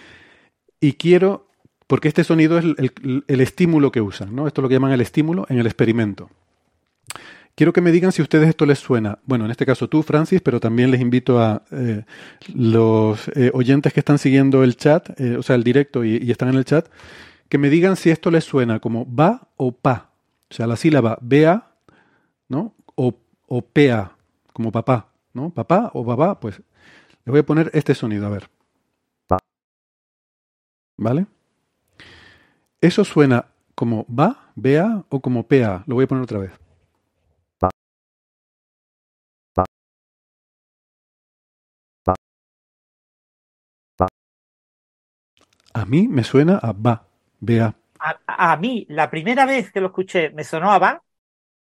[0.78, 1.47] Y quiero
[1.88, 4.46] porque este sonido es el, el, estímulo que usan, ¿no?
[4.46, 6.30] Esto es lo que llaman el estímulo en el experimento.
[7.54, 9.18] Quiero que me digan si a ustedes esto les suena.
[9.24, 12.04] Bueno, en este caso tú, Francis, pero también les invito a eh,
[12.54, 16.30] los eh, oyentes que están siguiendo el chat, eh, o sea, el directo y, y,
[16.30, 16.86] están en el chat,
[17.48, 20.10] que me digan si esto les suena como va o pa.
[20.50, 21.72] O sea, la sílaba bea,
[22.48, 22.74] ¿no?
[22.94, 24.12] O, o pea,
[24.52, 25.50] como papá, ¿no?
[25.50, 26.60] Papá o papá, pues
[27.24, 28.50] les voy a poner este sonido, a ver.
[30.96, 31.26] ¿Vale?
[32.80, 35.82] Eso suena como va, vea o como pea.
[35.86, 36.52] Lo voy a poner otra vez.
[37.62, 37.70] Va.
[39.58, 39.64] Va.
[42.08, 42.14] Va.
[44.00, 44.06] Va.
[45.74, 47.04] A mí me suena a va,
[47.40, 47.74] vea.
[47.98, 51.02] A, a, mí, la primera vez que lo escuché, me sonó a va,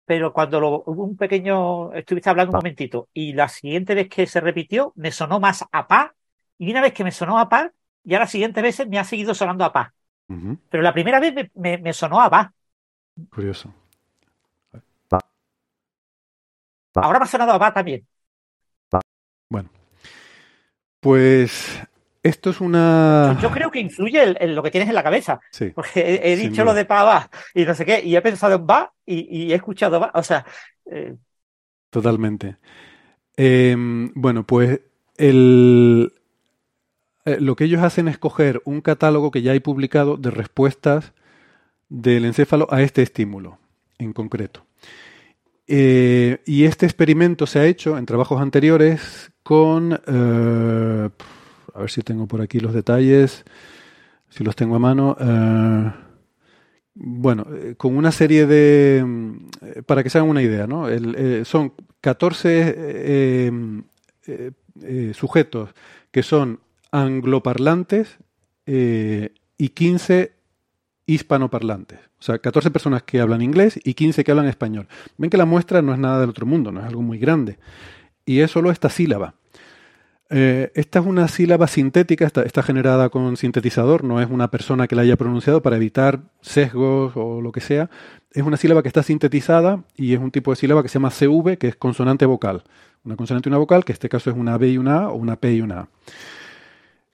[0.04, 4.26] pero cuando lo, hubo un pequeño, estuviste hablando un momentito, y la siguiente vez que
[4.26, 6.14] se repitió, me sonó más a pa,
[6.58, 7.72] y una vez que me sonó a pa,
[8.04, 9.94] ya la siguiente vez me ha seguido sonando a pa.
[10.32, 10.58] Uh -huh.
[10.70, 12.52] Pero la primera vez me, me, me, sonó a va.
[13.30, 13.72] Curioso.
[15.12, 15.18] Va.
[16.96, 17.02] va.
[17.02, 18.06] Ahora me ha sonado a va también.
[18.94, 19.00] Va.
[19.48, 19.70] Bueno.
[21.00, 21.80] Pues
[22.22, 23.36] esto es una.
[23.40, 25.40] Yo creo que influye en, en lo que tienes en la cabeza.
[25.50, 25.70] Sí.
[25.70, 28.54] Porque he, he dicho lo de pa va y no sé qué, y he pensado
[28.54, 30.10] en va y, y he escuchado va.
[30.14, 30.44] O sea.
[30.86, 31.16] Eh...
[31.90, 32.56] Totalmente.
[33.36, 33.74] Eh,
[34.14, 34.80] bueno, pues
[35.16, 36.12] el,
[37.24, 41.12] eh, lo que ellos hacen es coger un catálogo que ya hay publicado de respuestas
[41.88, 43.58] del encéfalo a este estímulo
[43.98, 44.64] en concreto.
[45.68, 51.08] Eh, y este experimento se ha hecho en trabajos anteriores con, eh,
[51.74, 53.44] a ver si tengo por aquí los detalles,
[54.28, 55.16] si los tengo a mano,
[56.94, 57.46] bueno,
[57.76, 59.04] con una serie de,
[59.86, 60.86] para que se hagan una idea, ¿no?
[61.44, 63.82] Son 14
[65.14, 65.70] sujetos
[66.10, 66.60] que son
[66.92, 68.18] angloparlantes
[68.66, 70.32] eh, y 15
[71.06, 71.98] hispanoparlantes.
[72.20, 74.86] O sea, 14 personas que hablan inglés y 15 que hablan español.
[75.18, 77.58] Ven que la muestra no es nada del otro mundo, no es algo muy grande.
[78.24, 79.34] Y es solo esta sílaba.
[80.30, 84.88] Eh, esta es una sílaba sintética, está, está, generada con sintetizador, no es una persona
[84.88, 87.90] que la haya pronunciado para evitar sesgos o lo que sea.
[88.30, 91.10] Es una sílaba que está sintetizada y es un tipo de sílaba que se llama
[91.10, 92.62] CV, que es consonante vocal.
[93.04, 95.08] Una consonante y una vocal, que en este caso es una B y una A
[95.10, 95.88] o una P y una A.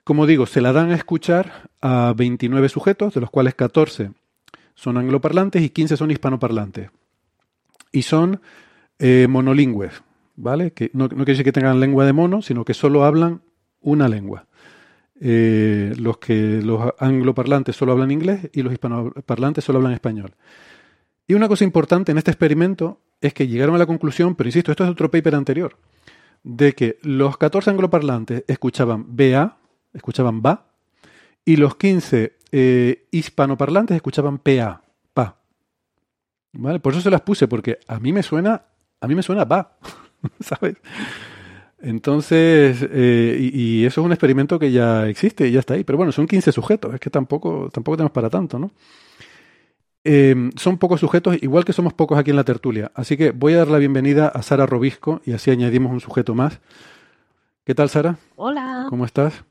[0.09, 4.13] Como digo, se la dan a escuchar a 29 sujetos, de los cuales 14
[4.75, 6.89] son angloparlantes y 15 son hispanoparlantes.
[7.93, 8.41] Y son
[8.99, 10.03] eh, monolingües,
[10.35, 10.73] ¿vale?
[10.73, 13.43] Que no, quiere decir que tengan lengua de mono, sino que solo hablan
[13.83, 14.47] una lengua.
[15.21, 16.17] Eh, los
[16.99, 20.33] angloparlantes solo hablan inglés y los hispanoparlantes solo hablan español.
[21.27, 24.71] Y una cosa importante en este experimento es que llegaron a la conclusión, pero insisto,
[24.71, 25.77] esto es otro paper anterior,
[26.45, 29.58] de que los 14 angloparlantes escuchaban BA,
[29.99, 30.67] escuchaban va,
[31.45, 34.83] y los 15 eh, hispanoparlantes escuchaban PA,
[35.15, 35.39] pa.
[36.53, 36.81] ¿Vale?
[36.81, 38.63] Por eso se las puse, porque a mí me suena,
[39.01, 39.79] a mí me suena va,
[40.41, 40.77] ¿sabes?
[41.81, 45.85] Entonces, eh, y, y, eso es un experimento que ya existe y ya está ahí.
[45.85, 48.73] Pero bueno, son 15 sujetos, es que tampoco, tampoco tenemos para tanto, ¿no?
[50.11, 52.91] Eh, son pocos sujetos, igual que somos pocos aquí en la tertulia.
[52.95, 56.35] Así que voy a dar la bienvenida a Sara Robisco y así añadimos un sujeto
[56.35, 56.61] más.
[57.65, 58.17] ¿Qué tal, Sara?
[58.37, 58.87] Hola.
[58.89, 59.45] ¿Cómo estás?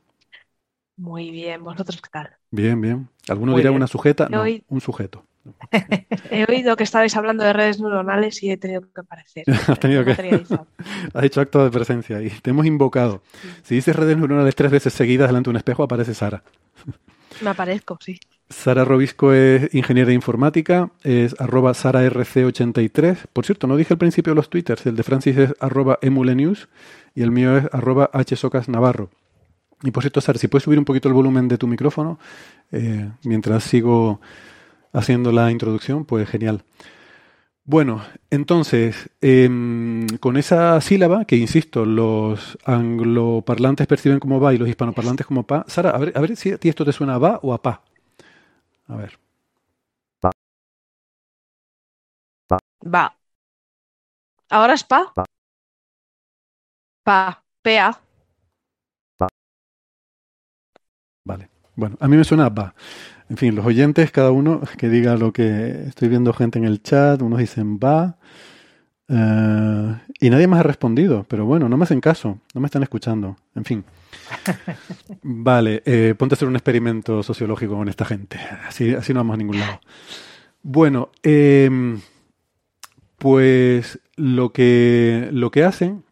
[0.98, 2.30] Muy bien, ¿vosotros qué tal?
[2.50, 3.08] Bien, bien.
[3.28, 3.76] ¿Alguno Muy dirá bien.
[3.76, 4.28] una sujeta?
[4.28, 4.64] No, oído...
[4.68, 5.24] un sujeto.
[6.30, 9.44] he oído que estabais hablando de redes neuronales y he tenido que aparecer.
[9.68, 10.10] Has tenido que.
[11.14, 13.22] Has hecho acto de presencia y te hemos invocado.
[13.62, 16.42] Si dices redes neuronales tres veces seguidas delante de un espejo, aparece Sara.
[17.42, 18.18] Me aparezco, sí.
[18.50, 23.26] Sara Robisco es ingeniera informática, es arroba sararc83.
[23.32, 26.68] Por cierto, no dije al principio los twitters, el de Francis es arroba emulenews
[27.14, 29.10] y el mío es arroba hsocasnavarro.
[29.82, 32.18] Y por cierto, Sara, si puedes subir un poquito el volumen de tu micrófono
[32.72, 34.20] eh, mientras sigo
[34.92, 36.64] haciendo la introducción, pues genial.
[37.64, 44.68] Bueno, entonces, em, con esa sílaba, que insisto, los angloparlantes perciben como va y los
[44.68, 45.64] hispanoparlantes como pa.
[45.68, 47.60] Sara, a ver, a ver si a ti esto te suena a va o a
[47.62, 47.82] pa.
[48.88, 49.18] A ver.
[52.94, 53.14] Va.
[54.50, 55.12] ¿Ahora es pa?
[57.04, 57.42] Pa.
[57.62, 58.07] Pea.
[61.78, 62.74] Bueno, a mí me suena a va.
[63.30, 66.82] En fin, los oyentes, cada uno que diga lo que estoy viendo gente en el
[66.82, 68.18] chat, unos dicen va.
[69.08, 72.82] eh, y nadie más ha respondido, pero bueno, no me hacen caso, no me están
[72.82, 73.36] escuchando.
[73.54, 73.84] En fin.
[75.22, 78.40] Vale, eh, ponte a hacer un experimento sociológico con esta gente.
[78.66, 79.80] Así, así no vamos a ningún lado.
[80.64, 82.00] Bueno, em,
[83.18, 86.02] pues lo que, lo que hacen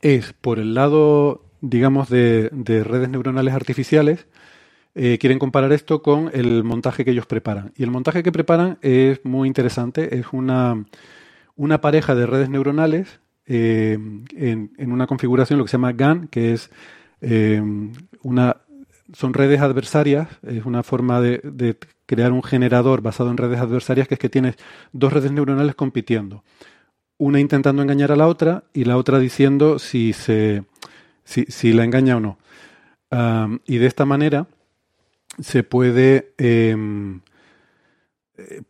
[0.00, 4.28] es, por el lado, digamos, de, de redes neuronales artificiales,
[4.98, 7.70] eh, quieren comparar esto con el montaje que ellos preparan.
[7.76, 10.18] Y el montaje que preparan es muy interesante.
[10.18, 10.86] Es una,
[11.82, 13.98] pareja de redes neuronales eh,
[14.34, 16.70] en, una configuración, lo que se llama GAN, que es
[17.20, 17.62] eh,
[18.22, 18.56] una,
[19.12, 21.76] son redes adversarias, es una forma de,
[22.06, 24.56] crear un generador basado en redes adversarias, que es que tienes
[24.92, 26.42] dos redes neuronales compitiendo.
[27.18, 30.64] Una intentando engañar a la otra y la otra diciendo si, se,
[31.24, 32.38] si, la engaña o no.
[33.10, 34.46] Um, y de esta manera
[35.38, 36.32] se puede...
[36.38, 37.20] em,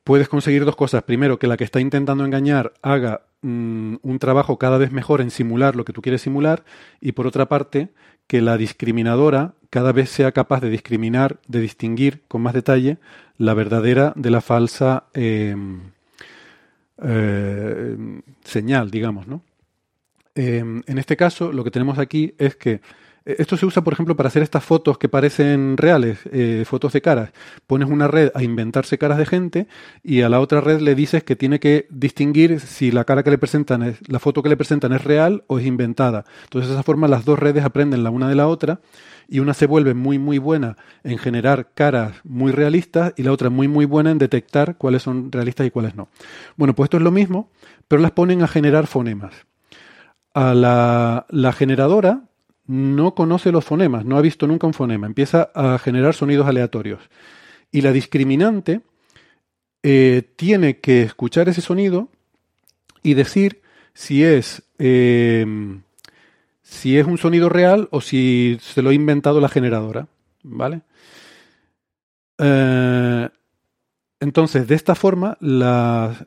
[0.05, 1.03] puedes conseguir dos cosas.
[1.03, 5.31] Primero, que la que está intentando engañar haga mm, un trabajo cada vez mejor en
[5.31, 6.65] simular lo que tú quieres simular.
[7.01, 7.91] Y por otra parte,
[8.27, 12.99] que la discriminadora cada vez sea capaz de discriminar, de distinguir con más detalle
[13.39, 15.81] la verdadera de la falsa em,
[17.03, 17.97] eh,
[18.45, 19.43] señal, digamos, ¿no?
[20.35, 22.81] Em, en este caso, lo que tenemos aquí es que
[23.27, 27.03] esto se usa, por ejemplo, para hacer estas fotos que parecen reales, eh, fotos de
[27.03, 27.31] caras.
[27.67, 29.67] Pones una red a inventarse caras de gente
[30.05, 33.31] y a la otra red le dices que tiene que distinguir si la cara que
[33.31, 36.25] le presentan es, la foto que le presentan es real o es inventada.
[36.45, 38.79] Entonces, de esa forma, las dos redes aprenden la una de la otra
[39.29, 43.51] y una se vuelve muy, muy buena en generar caras muy realistas y la otra
[43.51, 46.09] muy, muy buena en detectar cuáles son realistas y cuáles no.
[46.55, 47.51] Bueno, pues esto es lo mismo,
[47.89, 49.35] pero las ponen a generar fonemas.
[50.33, 52.26] A la generadora
[52.67, 57.01] no conoce los fonemas, no ha visto nunca un fonema, empieza a generar sonidos aleatorios.
[57.71, 58.81] Y la discriminante
[59.83, 62.09] eh, tiene que escuchar ese sonido
[63.03, 63.63] y decir
[63.95, 65.47] si es, eh,
[66.63, 70.09] si es un sonido real o si se lo ha inventado la generadora.
[70.43, 70.83] ¿Vale?
[72.39, 73.29] Eh,
[74.19, 76.27] entonces, de esta forma, la,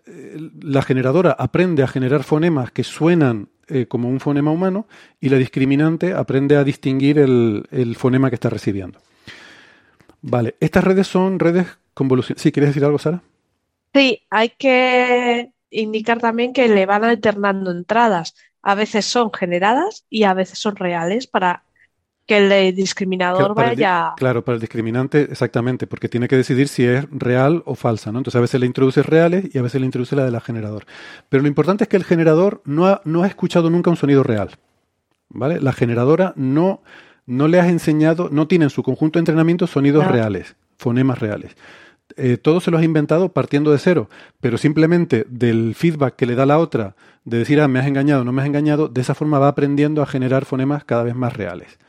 [0.61, 4.87] la generadora aprende a generar fonemas que suenan eh, como un fonema humano
[5.19, 8.99] y la discriminante aprende a distinguir el, fonema que está recibiendo.
[10.21, 12.41] Vale, estas redes son redes convolucionadas.
[12.41, 13.21] ¿Sí, quieres decir algo, Sara?
[13.93, 18.35] Sí, hay que indicar también que le van alternando entradas.
[18.61, 21.63] A veces son generadas y a veces son reales para
[22.29, 24.13] que el discriminador el vaya.
[24.15, 28.19] claro, para el discriminante, exactamente, porque tiene que decidir si es real o falsa, ¿no?
[28.19, 30.85] Entonces a veces le introduce reales y a veces le introduce la de la generador.
[31.27, 34.21] Pero lo importante es que el generador no ha, no ha escuchado nunca un sonido
[34.21, 34.51] real,
[35.29, 35.59] ¿vale?
[35.59, 36.83] La generadora no,
[37.25, 41.57] no le has enseñado, no tiene en su conjunto de entrenamiento sonidos reales, fonemas reales.
[42.15, 44.07] Eh, todo se los ha inventado partiendo de cero,
[44.39, 48.23] pero simplemente del feedback que le da la otra, de decir, ah, me has engañado,
[48.23, 51.35] no me has engañado, de esa forma va aprendiendo a generar fonemas cada vez más
[51.35, 51.79] reales.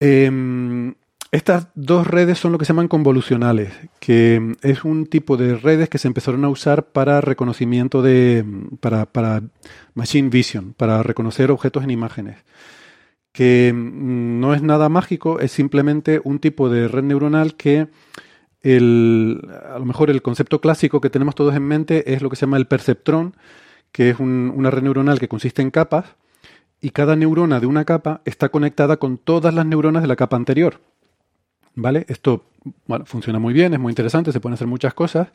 [0.00, 0.94] Em,
[1.32, 5.56] estas dos redes son lo que se llaman convolucionales, que em, es un tipo de
[5.56, 9.42] redes que se empezaron a usar para reconocimiento de, em, para, para
[9.94, 12.38] machine vision, para reconocer objetos en imágenes.
[13.32, 17.86] Que no es nada mágico, es simplemente un tipo de red neuronal que
[18.62, 19.40] el,
[19.72, 22.40] a lo mejor el concepto clásico que tenemos todos en mente es lo que se
[22.46, 23.36] llama el perceptrón,
[23.92, 26.16] que es un- una red neuronal que consiste en capas
[26.80, 30.36] y cada neurona de una capa está conectada con todas las neuronas de la capa
[30.36, 30.80] anterior.
[31.74, 32.04] ¿Vale?
[32.08, 32.44] Esto
[33.04, 35.28] funciona muy bien, es muy interesante, se pueden hacer muchas cosas.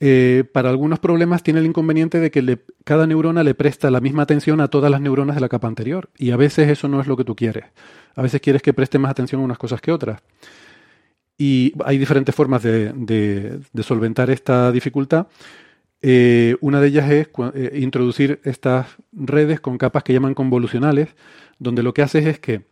[0.00, 4.22] Eh, para algunos problemas tiene el inconveniente de que cada neurona le presta la misma
[4.22, 6.10] atención a todas las neuronas de la capa anterior.
[6.16, 7.64] Y a veces eso no es lo que tú quieres.
[8.14, 10.20] A veces quieres que preste más atención a unas cosas que otras.
[11.36, 15.28] Y hay diferentes formas de solventar esta dificultad.
[16.00, 21.08] Eh, una de ellas es eh, introducir estas redes con capas que llaman convolucionales,
[21.58, 22.62] donde lo que haces es que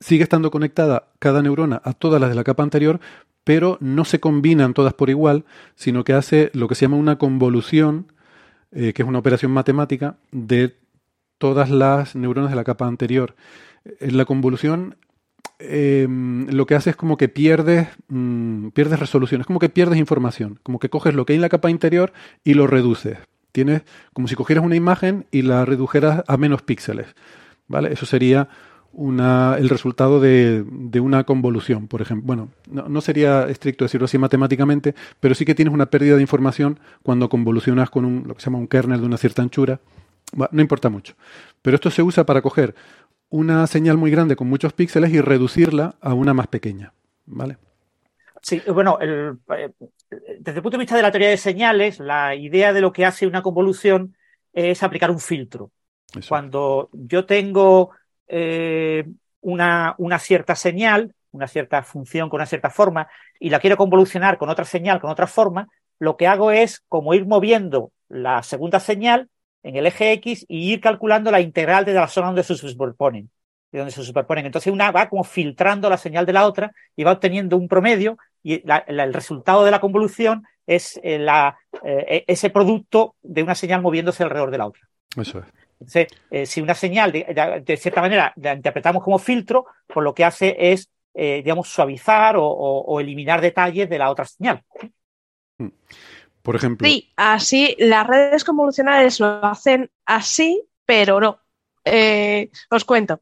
[0.00, 3.00] sigue estando conectada cada neurona a todas las de la capa anterior,
[3.44, 5.44] pero no se combinan todas por igual,
[5.74, 8.12] sino que hace lo que se llama una convolución,
[8.72, 10.76] eh, que es una operación matemática de
[11.38, 13.34] todas las neuronas de la capa anterior.
[14.00, 14.96] En la convolución
[15.58, 19.98] eh, lo que hace es como que pierdes, mm, pierdes resolución, es como que pierdes
[19.98, 22.12] información, como que coges lo que hay en la capa interior
[22.44, 23.18] y lo reduces.
[23.52, 23.82] Tienes
[24.12, 27.14] como si cogieras una imagen y la redujeras a menos píxeles.
[27.68, 27.92] ¿Vale?
[27.92, 28.48] Eso sería
[28.94, 30.64] el resultado de,
[31.00, 32.26] una convolución, por ejemplo.
[32.26, 36.78] Bueno, no, sería estricto decirlo así matemáticamente, pero sí que tienes una pérdida de información
[37.02, 39.80] cuando convolucionas con un, lo que se llama un kernel de una cierta anchura.
[40.50, 41.14] No importa mucho.
[41.60, 42.74] Pero esto se usa para coger
[43.32, 46.92] una señal muy grande con muchos píxeles y reducirla a una más pequeña.
[47.24, 47.56] ¿Vale?
[48.42, 49.38] Sí, bueno, el,
[50.38, 53.06] desde el punto de vista de la teoría de señales, la idea de lo que
[53.06, 54.14] hace una convolución
[54.52, 55.70] es aplicar un filtro.
[56.14, 56.28] Eso.
[56.28, 57.92] Cuando yo tengo
[58.28, 59.06] eh,
[59.40, 63.08] una, una, cierta señal, una cierta función con una cierta forma,
[63.40, 65.68] y la quiero convolucionar con otra señal, con otra forma,
[65.98, 69.30] lo que hago es como ir moviendo la segunda señal
[69.62, 73.30] en el eje X y ir calculando la integral de la zona donde se superponen.
[73.70, 74.46] De donde se superponen.
[74.46, 78.18] Entonces una va como filtrando la señal de la otra y va obteniendo un promedio
[78.42, 83.42] y la, la, el resultado de la convolución es eh, la, eh, ese producto de
[83.42, 84.82] una señal moviéndose alrededor de la otra.
[85.16, 85.46] Eso es.
[85.80, 90.04] Entonces, eh, si una señal, de, de, de, cierta manera, la interpretamos como filtro, pues
[90.04, 94.62] lo que hace es, digamos, suavizar o, o, o, eliminar detalles de la otra señal.
[96.42, 96.86] Por ejemplo.
[96.86, 101.38] Sí, así las redes convolucionales lo hacen así, pero no.
[101.84, 103.20] Eh, os cuento.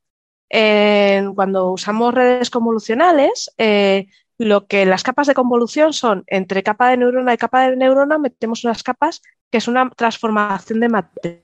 [1.35, 4.09] cuando usamos redes convolucionales, eh,
[4.39, 8.18] lo que las capas de convolución son entre capa de neurona y capa de neurona,
[8.18, 11.41] metemos unas capas que es una transformación de matriz.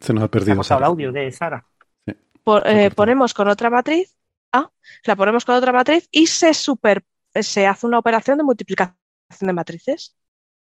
[0.00, 0.60] Se nos ha perdido.
[0.62, 1.66] El audio de Sara.
[2.06, 2.14] Sí.
[2.42, 4.16] Por, eh, ponemos con otra matriz,
[4.52, 4.70] ah,
[5.04, 7.04] la ponemos con otra matriz y se super,
[7.42, 8.96] se hace una operación de multiplicación
[9.40, 10.16] de matrices.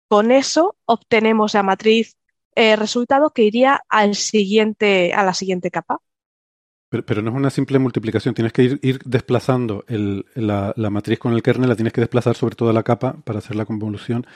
[0.07, 2.17] Con eso obtenemos la matriz
[2.55, 5.99] eh, resultado que iría al siguiente, a la siguiente capa.
[6.89, 10.89] Pero, pero, no es una simple multiplicación, tienes que ir, ir desplazando el, la, la,
[10.89, 13.63] matriz con el kernel, la tienes que desplazar sobre toda la capa para hacer la
[13.63, 14.27] convolución.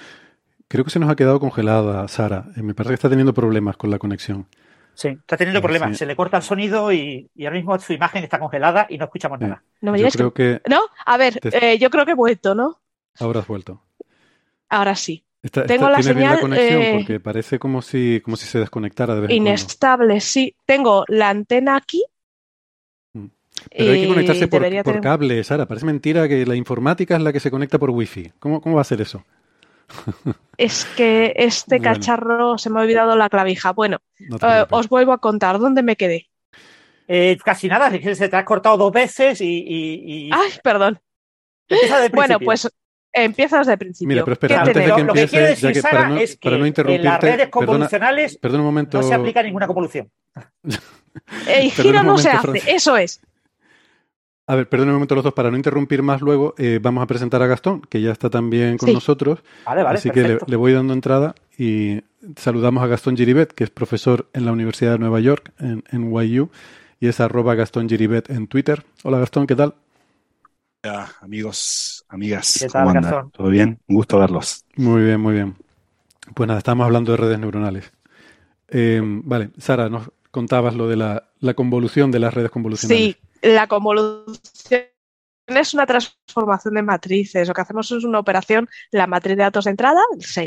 [0.69, 2.47] Creo que se nos ha quedado congelada Sara.
[2.55, 4.47] Me parece que está teniendo problemas con la conexión.
[4.95, 5.91] Sí, está teniendo problemas.
[5.91, 5.97] Sí.
[5.97, 9.05] Se le corta el sonido y, y, ahora mismo su imagen está congelada y no
[9.05, 9.61] escuchamos nada.
[9.81, 10.61] No me digas creo que...
[10.69, 11.73] No, a ver, te...
[11.73, 12.79] eh, yo creo que he vuelto, ¿no?
[13.19, 13.81] Ahora has vuelto.
[14.69, 15.23] Ahora sí.
[15.43, 18.35] Está, Tengo está, la tiene señal, bien la conexión eh, porque parece como si, como
[18.35, 20.55] si se desconectara de vez en Inestable, sí.
[20.65, 22.03] Tengo la antena aquí.
[23.13, 23.25] Mm.
[23.69, 25.01] Pero hay que conectarse por, por tener...
[25.01, 25.67] cable, Sara.
[25.67, 28.31] Parece mentira que la informática es la que se conecta por wifi.
[28.39, 29.23] ¿Cómo, cómo va a ser eso?
[30.57, 31.93] Es que este bueno.
[31.93, 33.71] cacharro se me ha olvidado la clavija.
[33.71, 35.59] Bueno, no eh, os vuelvo a contar.
[35.59, 36.29] ¿Dónde me quedé?
[37.07, 39.45] Eh, casi nada, se te ha cortado dos veces y.
[39.45, 40.29] y, y...
[40.33, 40.99] Ay, perdón.
[42.13, 42.67] bueno, pues
[43.15, 44.07] empieza desde el principio.
[44.07, 46.37] Mira, pero espera, antes de que lo, que quiere decir, que, Sara, para no, es
[46.37, 49.67] que para no en las redes convolucionales perdona, perdona un momento, no se aplica ninguna
[49.67, 50.11] convolución.
[51.47, 53.21] El giro no se hace, eso es.
[54.47, 57.07] A ver, perdón un momento los dos, para no interrumpir más luego, eh, vamos a
[57.07, 58.93] presentar a Gastón, que ya está también con sí.
[58.93, 59.39] nosotros.
[59.65, 60.45] Vale, vale, así perfecto.
[60.45, 62.01] que le, le, voy dando entrada y
[62.37, 66.11] saludamos a Gastón Giribet, que es profesor en la Universidad de Nueva York, en, en
[66.11, 66.49] YU,
[66.99, 68.85] y es arroba Gastón Giribet en Twitter.
[69.03, 69.73] Hola Gastón, ¿qué tal?
[70.83, 73.11] Hola, amigos, amigas, ¿Qué tal, ¿cómo andan?
[73.11, 73.31] Gastón?
[73.31, 73.79] ¿Todo bien?
[73.87, 74.63] Un gusto verlos.
[74.75, 75.55] Muy bien, muy bien.
[76.35, 77.91] Pues nada, estamos hablando de redes neuronales.
[78.67, 83.15] Eh, vale, Sara, nos contabas lo de la, la convolución de las redes convolucionales.
[83.15, 84.85] Sí, la convolución
[85.47, 87.47] es una transformación de matrices.
[87.47, 90.01] Lo que hacemos es una operación, la matriz de datos de entrada,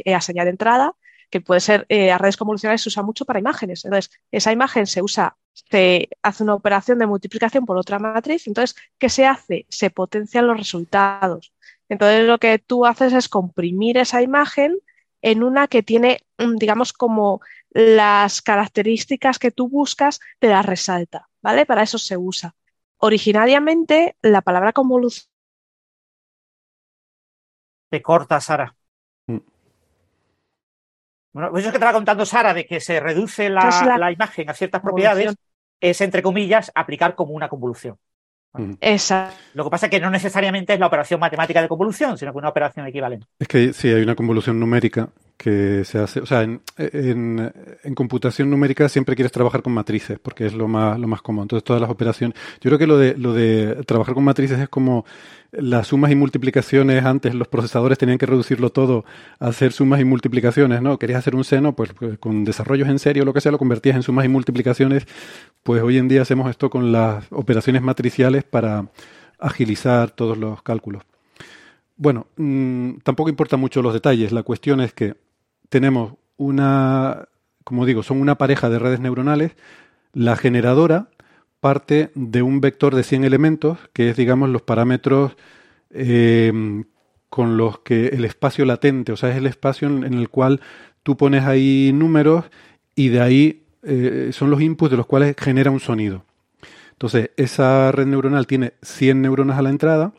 [0.04, 0.94] la señal de entrada,
[1.30, 3.84] que puede ser, eh, a redes convolucionales se usa mucho para imágenes.
[3.84, 8.48] Entonces, esa imagen se usa, se hace una operación de multiplicación por otra matriz.
[8.48, 9.66] Entonces, ¿qué se hace?
[9.68, 11.52] Se potencian los resultados.
[11.88, 14.78] Entonces, lo que tú haces es comprimir esa imagen
[15.22, 16.22] en una que tiene,
[16.56, 17.40] digamos, como
[17.70, 21.66] las características que tú buscas te las resalta, ¿vale?
[21.66, 22.54] Para eso se usa.
[22.98, 25.26] Originariamente, la palabra convolución.
[27.90, 28.74] Te corta, Sara.
[29.26, 29.38] Mm.
[31.32, 34.12] Bueno, pues eso que te va contando Sara, de que se reduce la, la, la
[34.12, 35.34] imagen a ciertas propiedades,
[35.80, 37.96] es, entre comillas, aplicar como una convolución.
[38.52, 38.74] Mm.
[38.80, 39.36] Exacto.
[39.54, 42.38] Lo que pasa es que no necesariamente es la operación matemática de convolución, sino que
[42.38, 43.26] una operación equivalente.
[43.38, 48.50] Es que sí, hay una convolución numérica que se hace, o sea, en, en, computación
[48.50, 51.42] numérica siempre quieres trabajar con matrices, porque es lo más, lo más común.
[51.42, 54.68] Entonces todas las operaciones, yo creo que lo de, lo de trabajar con matrices es
[54.68, 55.06] como
[55.52, 59.04] las sumas y multiplicaciones, antes los procesadores tenían que reducirlo todo
[59.38, 60.98] a hacer sumas y multiplicaciones, ¿no?
[60.98, 63.94] Querías hacer un seno, pues, pues con desarrollos en serio, lo que sea, lo convertías
[63.94, 65.06] en sumas y multiplicaciones,
[65.62, 68.88] pues hoy en día hacemos esto con las operaciones matriciales para
[69.38, 71.04] agilizar todos los cálculos.
[71.96, 75.27] Bueno, mmm, tampoco importa mucho los detalles, la cuestión es que
[75.68, 77.28] tenemos una
[77.68, 79.52] como digo, son una pareja de redes neuronales.
[80.14, 81.10] La generadora
[81.60, 85.36] parte de un vector de 100 elementos, que es, digamos, los parámetros
[85.90, 86.82] eh,
[87.28, 90.62] con los que el espacio latente, o sea, es el espacio en, el cual
[91.02, 92.46] tú pones ahí números
[92.94, 96.24] y de ahí eh, son los inputs de los cuales genera un sonido.
[96.92, 100.14] Entonces, esa red neuronal tiene 100 neuronas a la entrada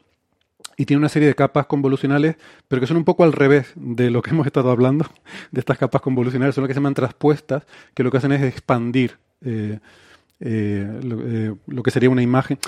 [0.80, 2.38] y tiene una serie de capas convolucionales,
[2.70, 5.06] pero que son un poco al revés de lo que hemos estado hablando,
[5.52, 8.42] de estas capas convolucionales, son lo que se llaman traspuestas, que lo que hacen es
[8.42, 9.80] expandir eh,
[10.40, 12.60] eh, lo, que sería una imagen.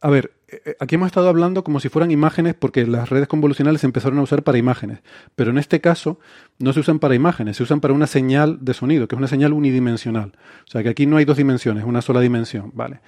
[0.00, 3.82] A ver, eh, aquí hemos estado hablando como si fueran imágenes porque las redes convolucionales
[3.82, 4.98] se empezaron a usar para imágenes,
[5.36, 6.18] pero en este caso
[6.58, 9.28] no se usan para imágenes, se usan para una señal de sonido, que es una
[9.28, 10.32] señal unidimensional.
[10.66, 12.98] O sea que aquí no hay dos dimensiones, una sola dimensión, ¿vale?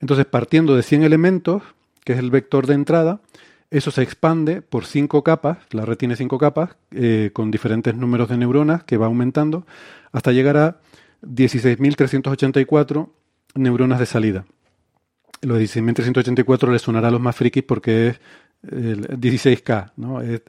[0.00, 1.62] Entonces, partiendo de 100 elementos,
[2.04, 3.20] que es el vector de entrada,
[3.70, 8.28] eso se expande por cinco capas, la red tiene cinco capas, eh, con diferentes números
[8.28, 9.64] de neuronas que va aumentando,
[10.12, 10.80] hasta llegar a
[11.22, 13.10] 16.384
[13.54, 14.44] neuronas de salida.
[15.42, 18.20] Los 16.384 les sonará a los más frikis porque es
[18.70, 20.20] el 16K, ¿no?
[20.20, 20.42] Es,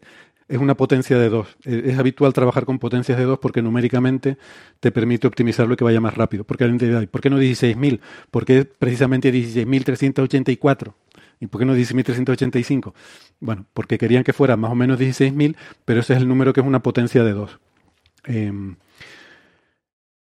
[0.49, 1.47] una potencia de 2.
[1.63, 4.37] Es, habitual trabajar con potencias de 2 porque numéricamente
[4.81, 6.43] te permite optimizarlo y que vaya más rápido.
[6.43, 6.67] Porque
[7.09, 8.01] ¿Por qué no 16.000?
[8.31, 10.93] Porque es precisamente 16.384.
[11.41, 12.93] ¿Y por qué no 16.385?
[13.39, 16.61] Bueno, porque querían que fuera más o menos 16.000, pero ese es el número que
[16.61, 17.59] es una potencia de 2.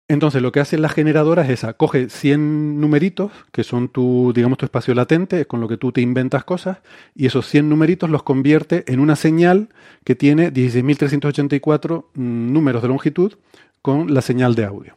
[0.09, 4.59] Entonces, lo que hace la generadora es esa, coge 100 numeritos, que son tu, digamos,
[4.59, 6.79] tu espacio latente, con lo que tú te inventas cosas,
[7.15, 9.69] y esos 100 numeritos los convierte en una señal
[10.05, 13.35] que tiene 16.384 mm, números de longitud
[13.83, 14.97] con la señal de audio.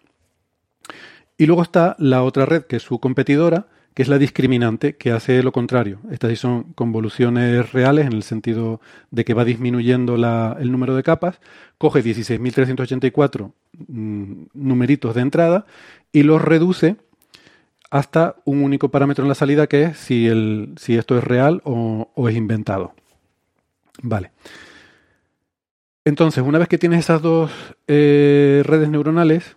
[1.37, 5.11] Y luego está la otra red, que es su competidora, que es la discriminante, que
[5.11, 5.99] hace lo contrario.
[6.11, 8.81] Estas sí son convoluciones reales en el sentido
[9.11, 11.39] de que va disminuyendo el número de capas,
[11.77, 13.51] coge 16.384
[13.87, 15.65] mm, numeritos de entrada
[16.11, 16.95] y los reduce
[17.91, 21.61] hasta un único parámetro en la salida que es si, el, si esto es real
[21.63, 22.93] o, es inventado.
[24.01, 24.31] Vale.
[26.03, 27.51] Entonces, una vez que tienes esas dos
[27.87, 29.55] eh, redes neuronales,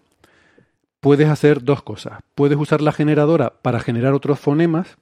[1.01, 2.21] puedes hacer dos cosas.
[2.35, 4.97] Puedes usar la generadora para generar otros fonemas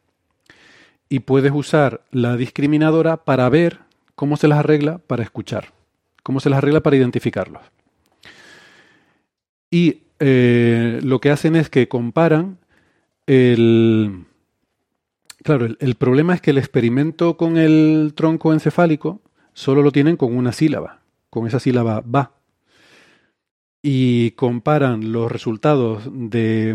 [1.09, 3.81] y puedes usar la discriminadora para ver
[4.15, 5.73] cómo se las arregla para escuchar,
[6.23, 7.63] cómo se las arregla para identificarlos.
[9.71, 12.59] Y eh, lo que hacen es que comparan
[13.27, 14.25] el...
[15.43, 19.21] Claro, el problema es que el experimento con el tronco encefálico
[19.53, 22.33] solo lo tienen con una sílaba, con esa sílaba va
[23.87, 26.75] y comparan los resultados de,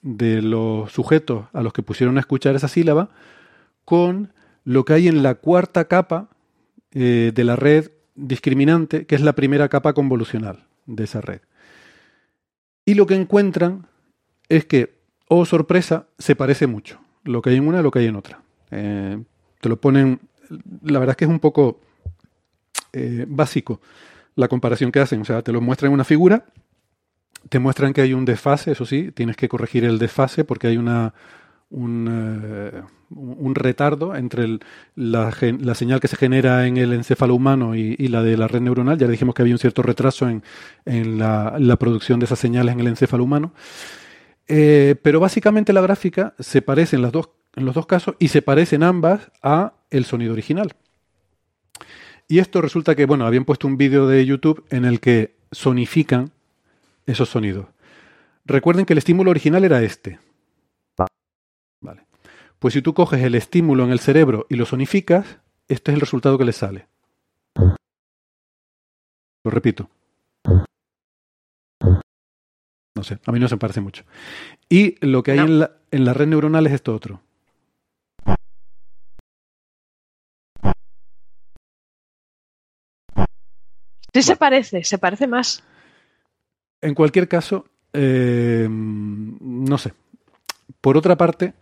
[0.00, 3.10] de los sujetos a los que pusieron a escuchar esa sílaba
[3.84, 6.28] con lo que hay en la cuarta capa
[6.92, 11.40] eh, de la red discriminante, que es la primera capa convolucional de esa red.
[12.84, 13.88] Y lo que encuentran
[14.48, 14.94] es que,
[15.26, 18.14] oh sorpresa, se parece mucho lo que hay en una a lo que hay en
[18.14, 18.40] otra.
[18.70, 19.20] Eh,
[19.60, 20.20] te lo ponen,
[20.84, 21.80] la verdad es que es un poco
[22.92, 23.80] eh, básico
[24.36, 25.20] la comparación que hacen.
[25.20, 26.46] O sea, te lo muestran en una figura,
[27.48, 30.76] te muestran que hay un desfase, eso sí, tienes que corregir el desfase porque hay
[30.76, 31.14] una,
[31.70, 32.82] un, eh,
[33.54, 34.58] retardo entre
[34.94, 35.32] la,
[35.74, 38.98] señal que se genera en el encéfalo humano y, la de la red neuronal.
[38.98, 42.86] Ya dijimos que había un cierto retraso en, la, producción de esas señales en el
[42.88, 43.52] encéfalo humano.
[44.46, 48.28] Eh, pero básicamente la gráfica se parece en, las dos, en los dos casos y
[48.28, 50.74] se parecen ambas a el sonido original.
[52.28, 56.32] Y esto resulta que, bueno, habían puesto un vídeo de YouTube en el que sonifican
[57.06, 57.66] esos sonidos.
[58.46, 60.18] Recuerden que el estímulo original era este.
[61.80, 62.06] Vale.
[62.58, 66.00] Pues si tú coges el estímulo en el cerebro y lo sonificas, este es el
[66.00, 66.86] resultado que le sale.
[69.44, 69.90] Lo repito.
[72.96, 74.04] No sé, a mí no se me parece mucho.
[74.68, 77.20] Y lo que hay en, la, en la red neuronal es esto otro.
[84.14, 85.64] Sí se parece, se parece más.
[86.80, 89.92] En cualquier caso, eh, no sé.
[90.80, 91.54] Por otra parte,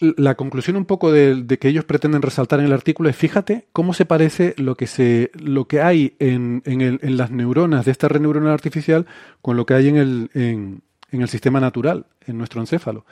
[0.00, 3.94] la conclusión un poco de, que ellos pretenden resaltar en el artículo es fíjate cómo
[3.94, 8.20] se parece lo que se lo que hay en, en, las neuronas de esta red
[8.20, 9.06] neuronal artificial
[9.40, 13.06] con lo que hay en el, en el sistema natural, en nuestro encéfalo.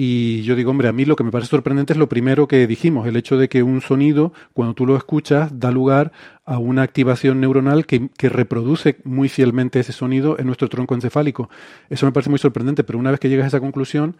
[0.00, 2.68] Y yo digo, hombre, a mí lo que me parece sorprendente es lo primero que
[2.68, 6.12] dijimos, el hecho de que un sonido, cuando tú lo escuchas, da lugar
[6.44, 11.50] a una activación neuronal que, reproduce muy fielmente ese sonido en nuestro tronco encefálico.
[11.90, 14.16] Eso me parece muy sorprendente, pero una vez que llegas a esa conclusión,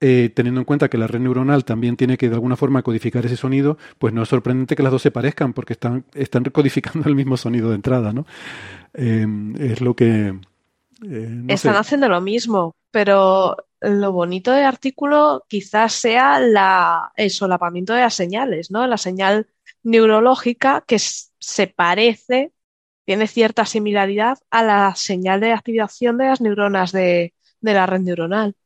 [0.00, 3.24] eh, teniendo en cuenta que la red neuronal también tiene que de alguna forma codificar
[3.24, 7.08] ese sonido, pues no es sorprendente que las dos se parezcan, porque están, están codificando
[7.08, 8.26] el mismo sonido de entrada, ¿no?
[8.94, 9.26] Eh,
[9.60, 10.34] es lo que
[11.02, 11.76] Eh, no Están sé.
[11.76, 18.14] haciendo lo mismo, pero lo bonito del artículo quizás sea la, el solapamiento de las
[18.14, 18.86] señales, ¿no?
[18.86, 19.48] La señal
[19.82, 22.52] neurológica que se parece,
[23.04, 28.00] tiene cierta similaridad a la señal de activación de las neuronas de, de la red
[28.00, 28.56] neuronal.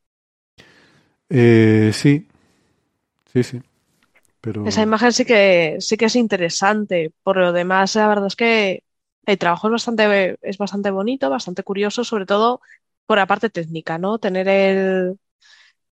[1.29, 2.27] Eh, sí,
[3.31, 3.61] sí, sí.
[4.41, 7.11] Pero Esa imagen sí que, sí que es interesante.
[7.23, 8.83] Por lo demás, la verdad es que
[9.25, 12.61] el trabajo es bastante, es bastante bonito, bastante curioso, sobre todo
[13.05, 14.19] por la parte técnica, ¿no?
[14.19, 15.19] Tener el,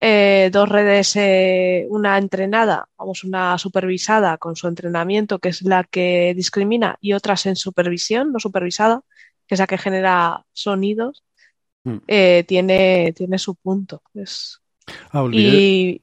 [0.01, 5.85] eh, dos redes, eh, una entrenada, vamos, una supervisada con su entrenamiento, que es la
[5.85, 9.03] que discrimina, y otra sin supervisión, no supervisada,
[9.47, 11.25] que es la que genera sonidos,
[11.85, 11.97] Mm.
[12.09, 14.03] eh, tiene, tiene su punto.
[14.15, 14.61] Es-
[15.11, 16.03] Ah, olvidé, y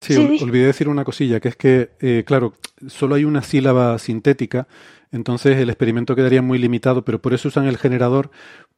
[0.00, 2.54] sí, olvidé decir una cosilla, que es que, eh, claro,
[2.88, 4.66] solo hay una sílaba sintética,
[5.12, 8.30] entonces el experimento quedaría muy limitado, pero por eso usan el generador,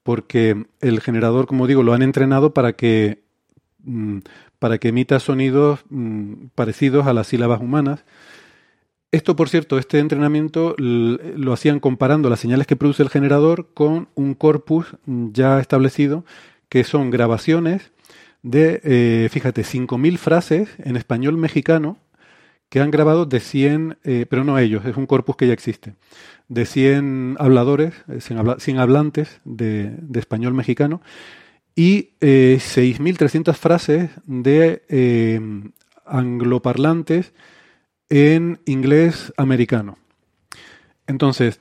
[0.07, 3.25] porque el generador, como digo, lo han entrenado para que,
[3.83, 4.19] mm,
[4.61, 8.05] para que emita sonidos mm, parecidos a las sílabas humanas.
[9.11, 14.09] Esto, por cierto, este entrenamiento lo hacían comparando las señales que produce el generador con
[14.15, 16.25] un corpus mm, ya establecido,
[16.69, 17.91] que son grabaciones
[18.45, 21.99] de, eh, fíjate, 5.000 frases en español mexicano
[22.69, 25.95] que han grabado de 100, eh, pero no ellos, es un corpus que ya existe,
[26.49, 31.01] de 100 habladores, eh, 100, habla- 100 hablantes de, español mexicano
[31.75, 35.41] y eh, 6.300 frases de eh,
[36.05, 37.33] angloparlantes
[38.09, 39.99] en inglés americano.
[41.07, 41.61] Entonces,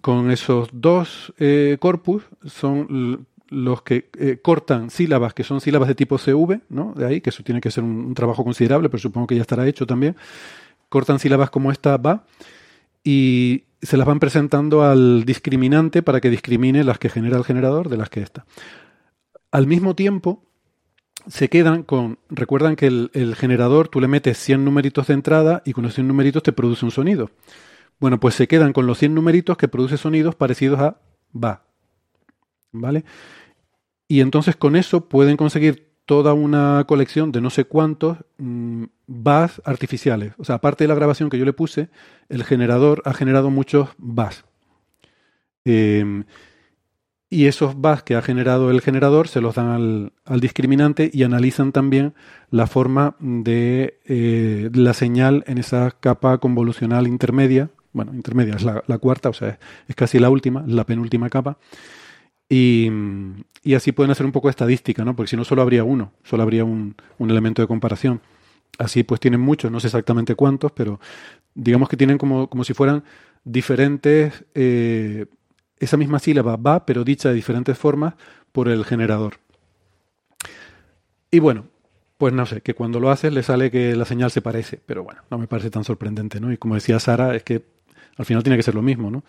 [0.00, 5.94] con esos dos eh, corpus son los que eh, cortan sílabas que son sílabas de
[5.94, 6.92] tipo CV, ¿no?
[6.96, 9.66] De ahí, que eso tiene que ser un, trabajo considerable, pero supongo que ya estará
[9.66, 10.16] hecho también.
[10.88, 12.24] Cortan sílabas como esta va
[13.04, 17.88] y se las van presentando al discriminante para que discrimine las que genera el generador
[17.88, 18.44] de las que esta.
[19.50, 20.44] Al mismo tiempo,
[21.26, 25.62] se quedan con, recuerdan que el, el generador tú le metes 100 numeritos de entrada
[25.64, 27.30] y con los 100 numeritos te produce un sonido.
[28.00, 31.00] Bueno, pues se quedan con los 100 numeritos que produce sonidos parecidos a
[31.34, 31.64] va.
[32.72, 33.04] ¿Vale?
[34.08, 39.60] Y entonces con eso pueden conseguir toda una colección de no sé cuántos mm, vas
[39.64, 40.32] artificiales.
[40.38, 41.90] O sea, aparte de la grabación que yo le puse,
[42.30, 44.44] el generador ha generado muchos vas.
[45.66, 46.24] Eh,
[47.30, 51.24] y esos vas que ha generado el generador se los dan al, al discriminante y
[51.24, 52.14] analizan también
[52.50, 57.70] la forma de eh, la señal en esa capa convolucional intermedia.
[57.92, 61.58] Bueno, intermedia es la, cuarta, o sea, es casi la última, la penúltima capa.
[62.48, 62.90] Y,
[63.62, 65.14] y así pueden hacer un poco de estadística, ¿no?
[65.14, 68.20] Porque si no, solo habría uno, solo habría un, un elemento de comparación.
[68.78, 71.00] Así pues tienen muchos, no sé exactamente cuántos, pero
[71.54, 73.02] digamos que tienen como, como si fueran
[73.44, 75.26] diferentes, eh,
[75.78, 78.14] esa misma sílaba va, pero dicha de diferentes formas
[78.52, 79.38] por el generador.
[81.30, 81.66] Y bueno,
[82.16, 85.04] pues no sé, que cuando lo haces le sale que la señal se parece, pero
[85.04, 86.52] bueno, no me parece tan sorprendente, ¿no?
[86.52, 87.64] Y como decía Sara, es que
[88.16, 89.24] al final tiene que ser lo mismo, ¿no?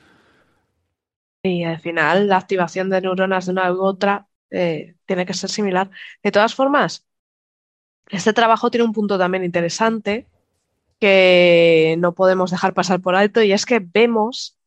[1.44, 5.50] Y al final la activación de neuronas de una u otra eh, tiene que ser
[5.50, 5.90] similar.
[6.24, 7.06] De todas formas,
[8.10, 10.28] este trabajo tiene un punto también interesante
[11.00, 14.58] que no podemos dejar pasar por alto y es que vemos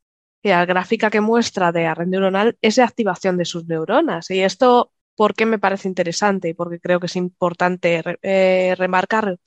[0.42, 4.30] que la gráfica que muestra de la neuronal es de activación de sus neuronas.
[4.30, 6.48] Y esto, ¿por qué me parece interesante?
[6.50, 9.38] Y porque creo que es importante eh, remarcarlo.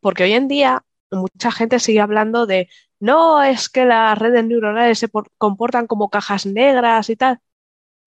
[0.00, 2.68] Porque hoy en día mucha gente sigue hablando de
[3.00, 7.40] no, es que las redes neuronales se por- comportan como cajas negras y tal.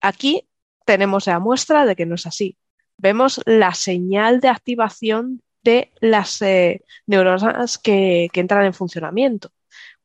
[0.00, 0.48] Aquí
[0.84, 2.56] tenemos la muestra de que no es así.
[2.98, 9.50] Vemos la señal de activación de las eh, neuronas que, que entran en funcionamiento.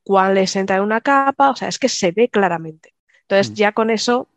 [0.03, 2.93] Cuáles entran en una capa, o sea, es que se ve claramente.
[3.23, 3.55] Entonces, Mm.
[3.55, 4.27] ya con eso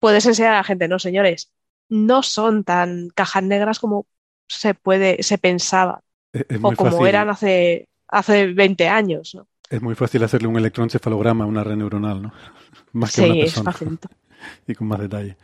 [0.00, 1.52] puedes enseñar a la gente, no, señores,
[1.88, 4.06] no son tan cajas negras como
[4.48, 9.34] se puede, se pensaba, Es, es o muy como fácil, eran hace, hace 20 años,
[9.34, 9.46] ¿no?
[9.70, 12.32] es muy fácil hacerle un electroencefalograma a una red neuronal, ¿no?
[12.92, 13.72] Más que una Sí, es persona.
[13.72, 14.08] facilito.
[14.66, 15.36] y con más detalle.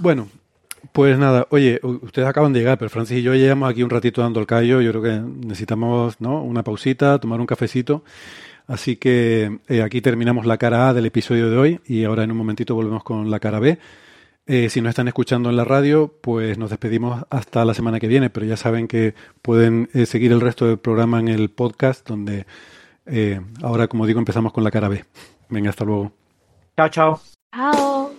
[0.00, 0.28] Bueno,
[0.92, 4.22] pues nada, oye, ustedes acaban de llegar, pero Francis y yo llevamos aquí un ratito
[4.22, 4.80] dando el callo.
[4.80, 6.42] Yo creo que necesitamos ¿no?
[6.42, 8.02] una pausita, tomar un cafecito.
[8.66, 12.32] Así que eh, aquí terminamos la cara A del episodio de hoy y ahora en
[12.32, 13.78] un momentito volvemos con la cara B.
[14.46, 18.08] Eh, si no están escuchando en la radio, pues nos despedimos hasta la semana que
[18.08, 22.06] viene, pero ya saben que pueden eh, seguir el resto del programa en el podcast,
[22.06, 22.44] donde
[23.06, 25.04] eh, ahora, como digo, empezamos con la cara B.
[25.48, 26.12] Venga, hasta luego.
[26.76, 27.20] Chao, chao.
[27.54, 28.10] Chao.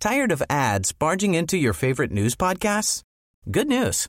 [0.00, 3.02] Tired of ads barging into your favorite news podcasts?
[3.50, 4.08] Good news.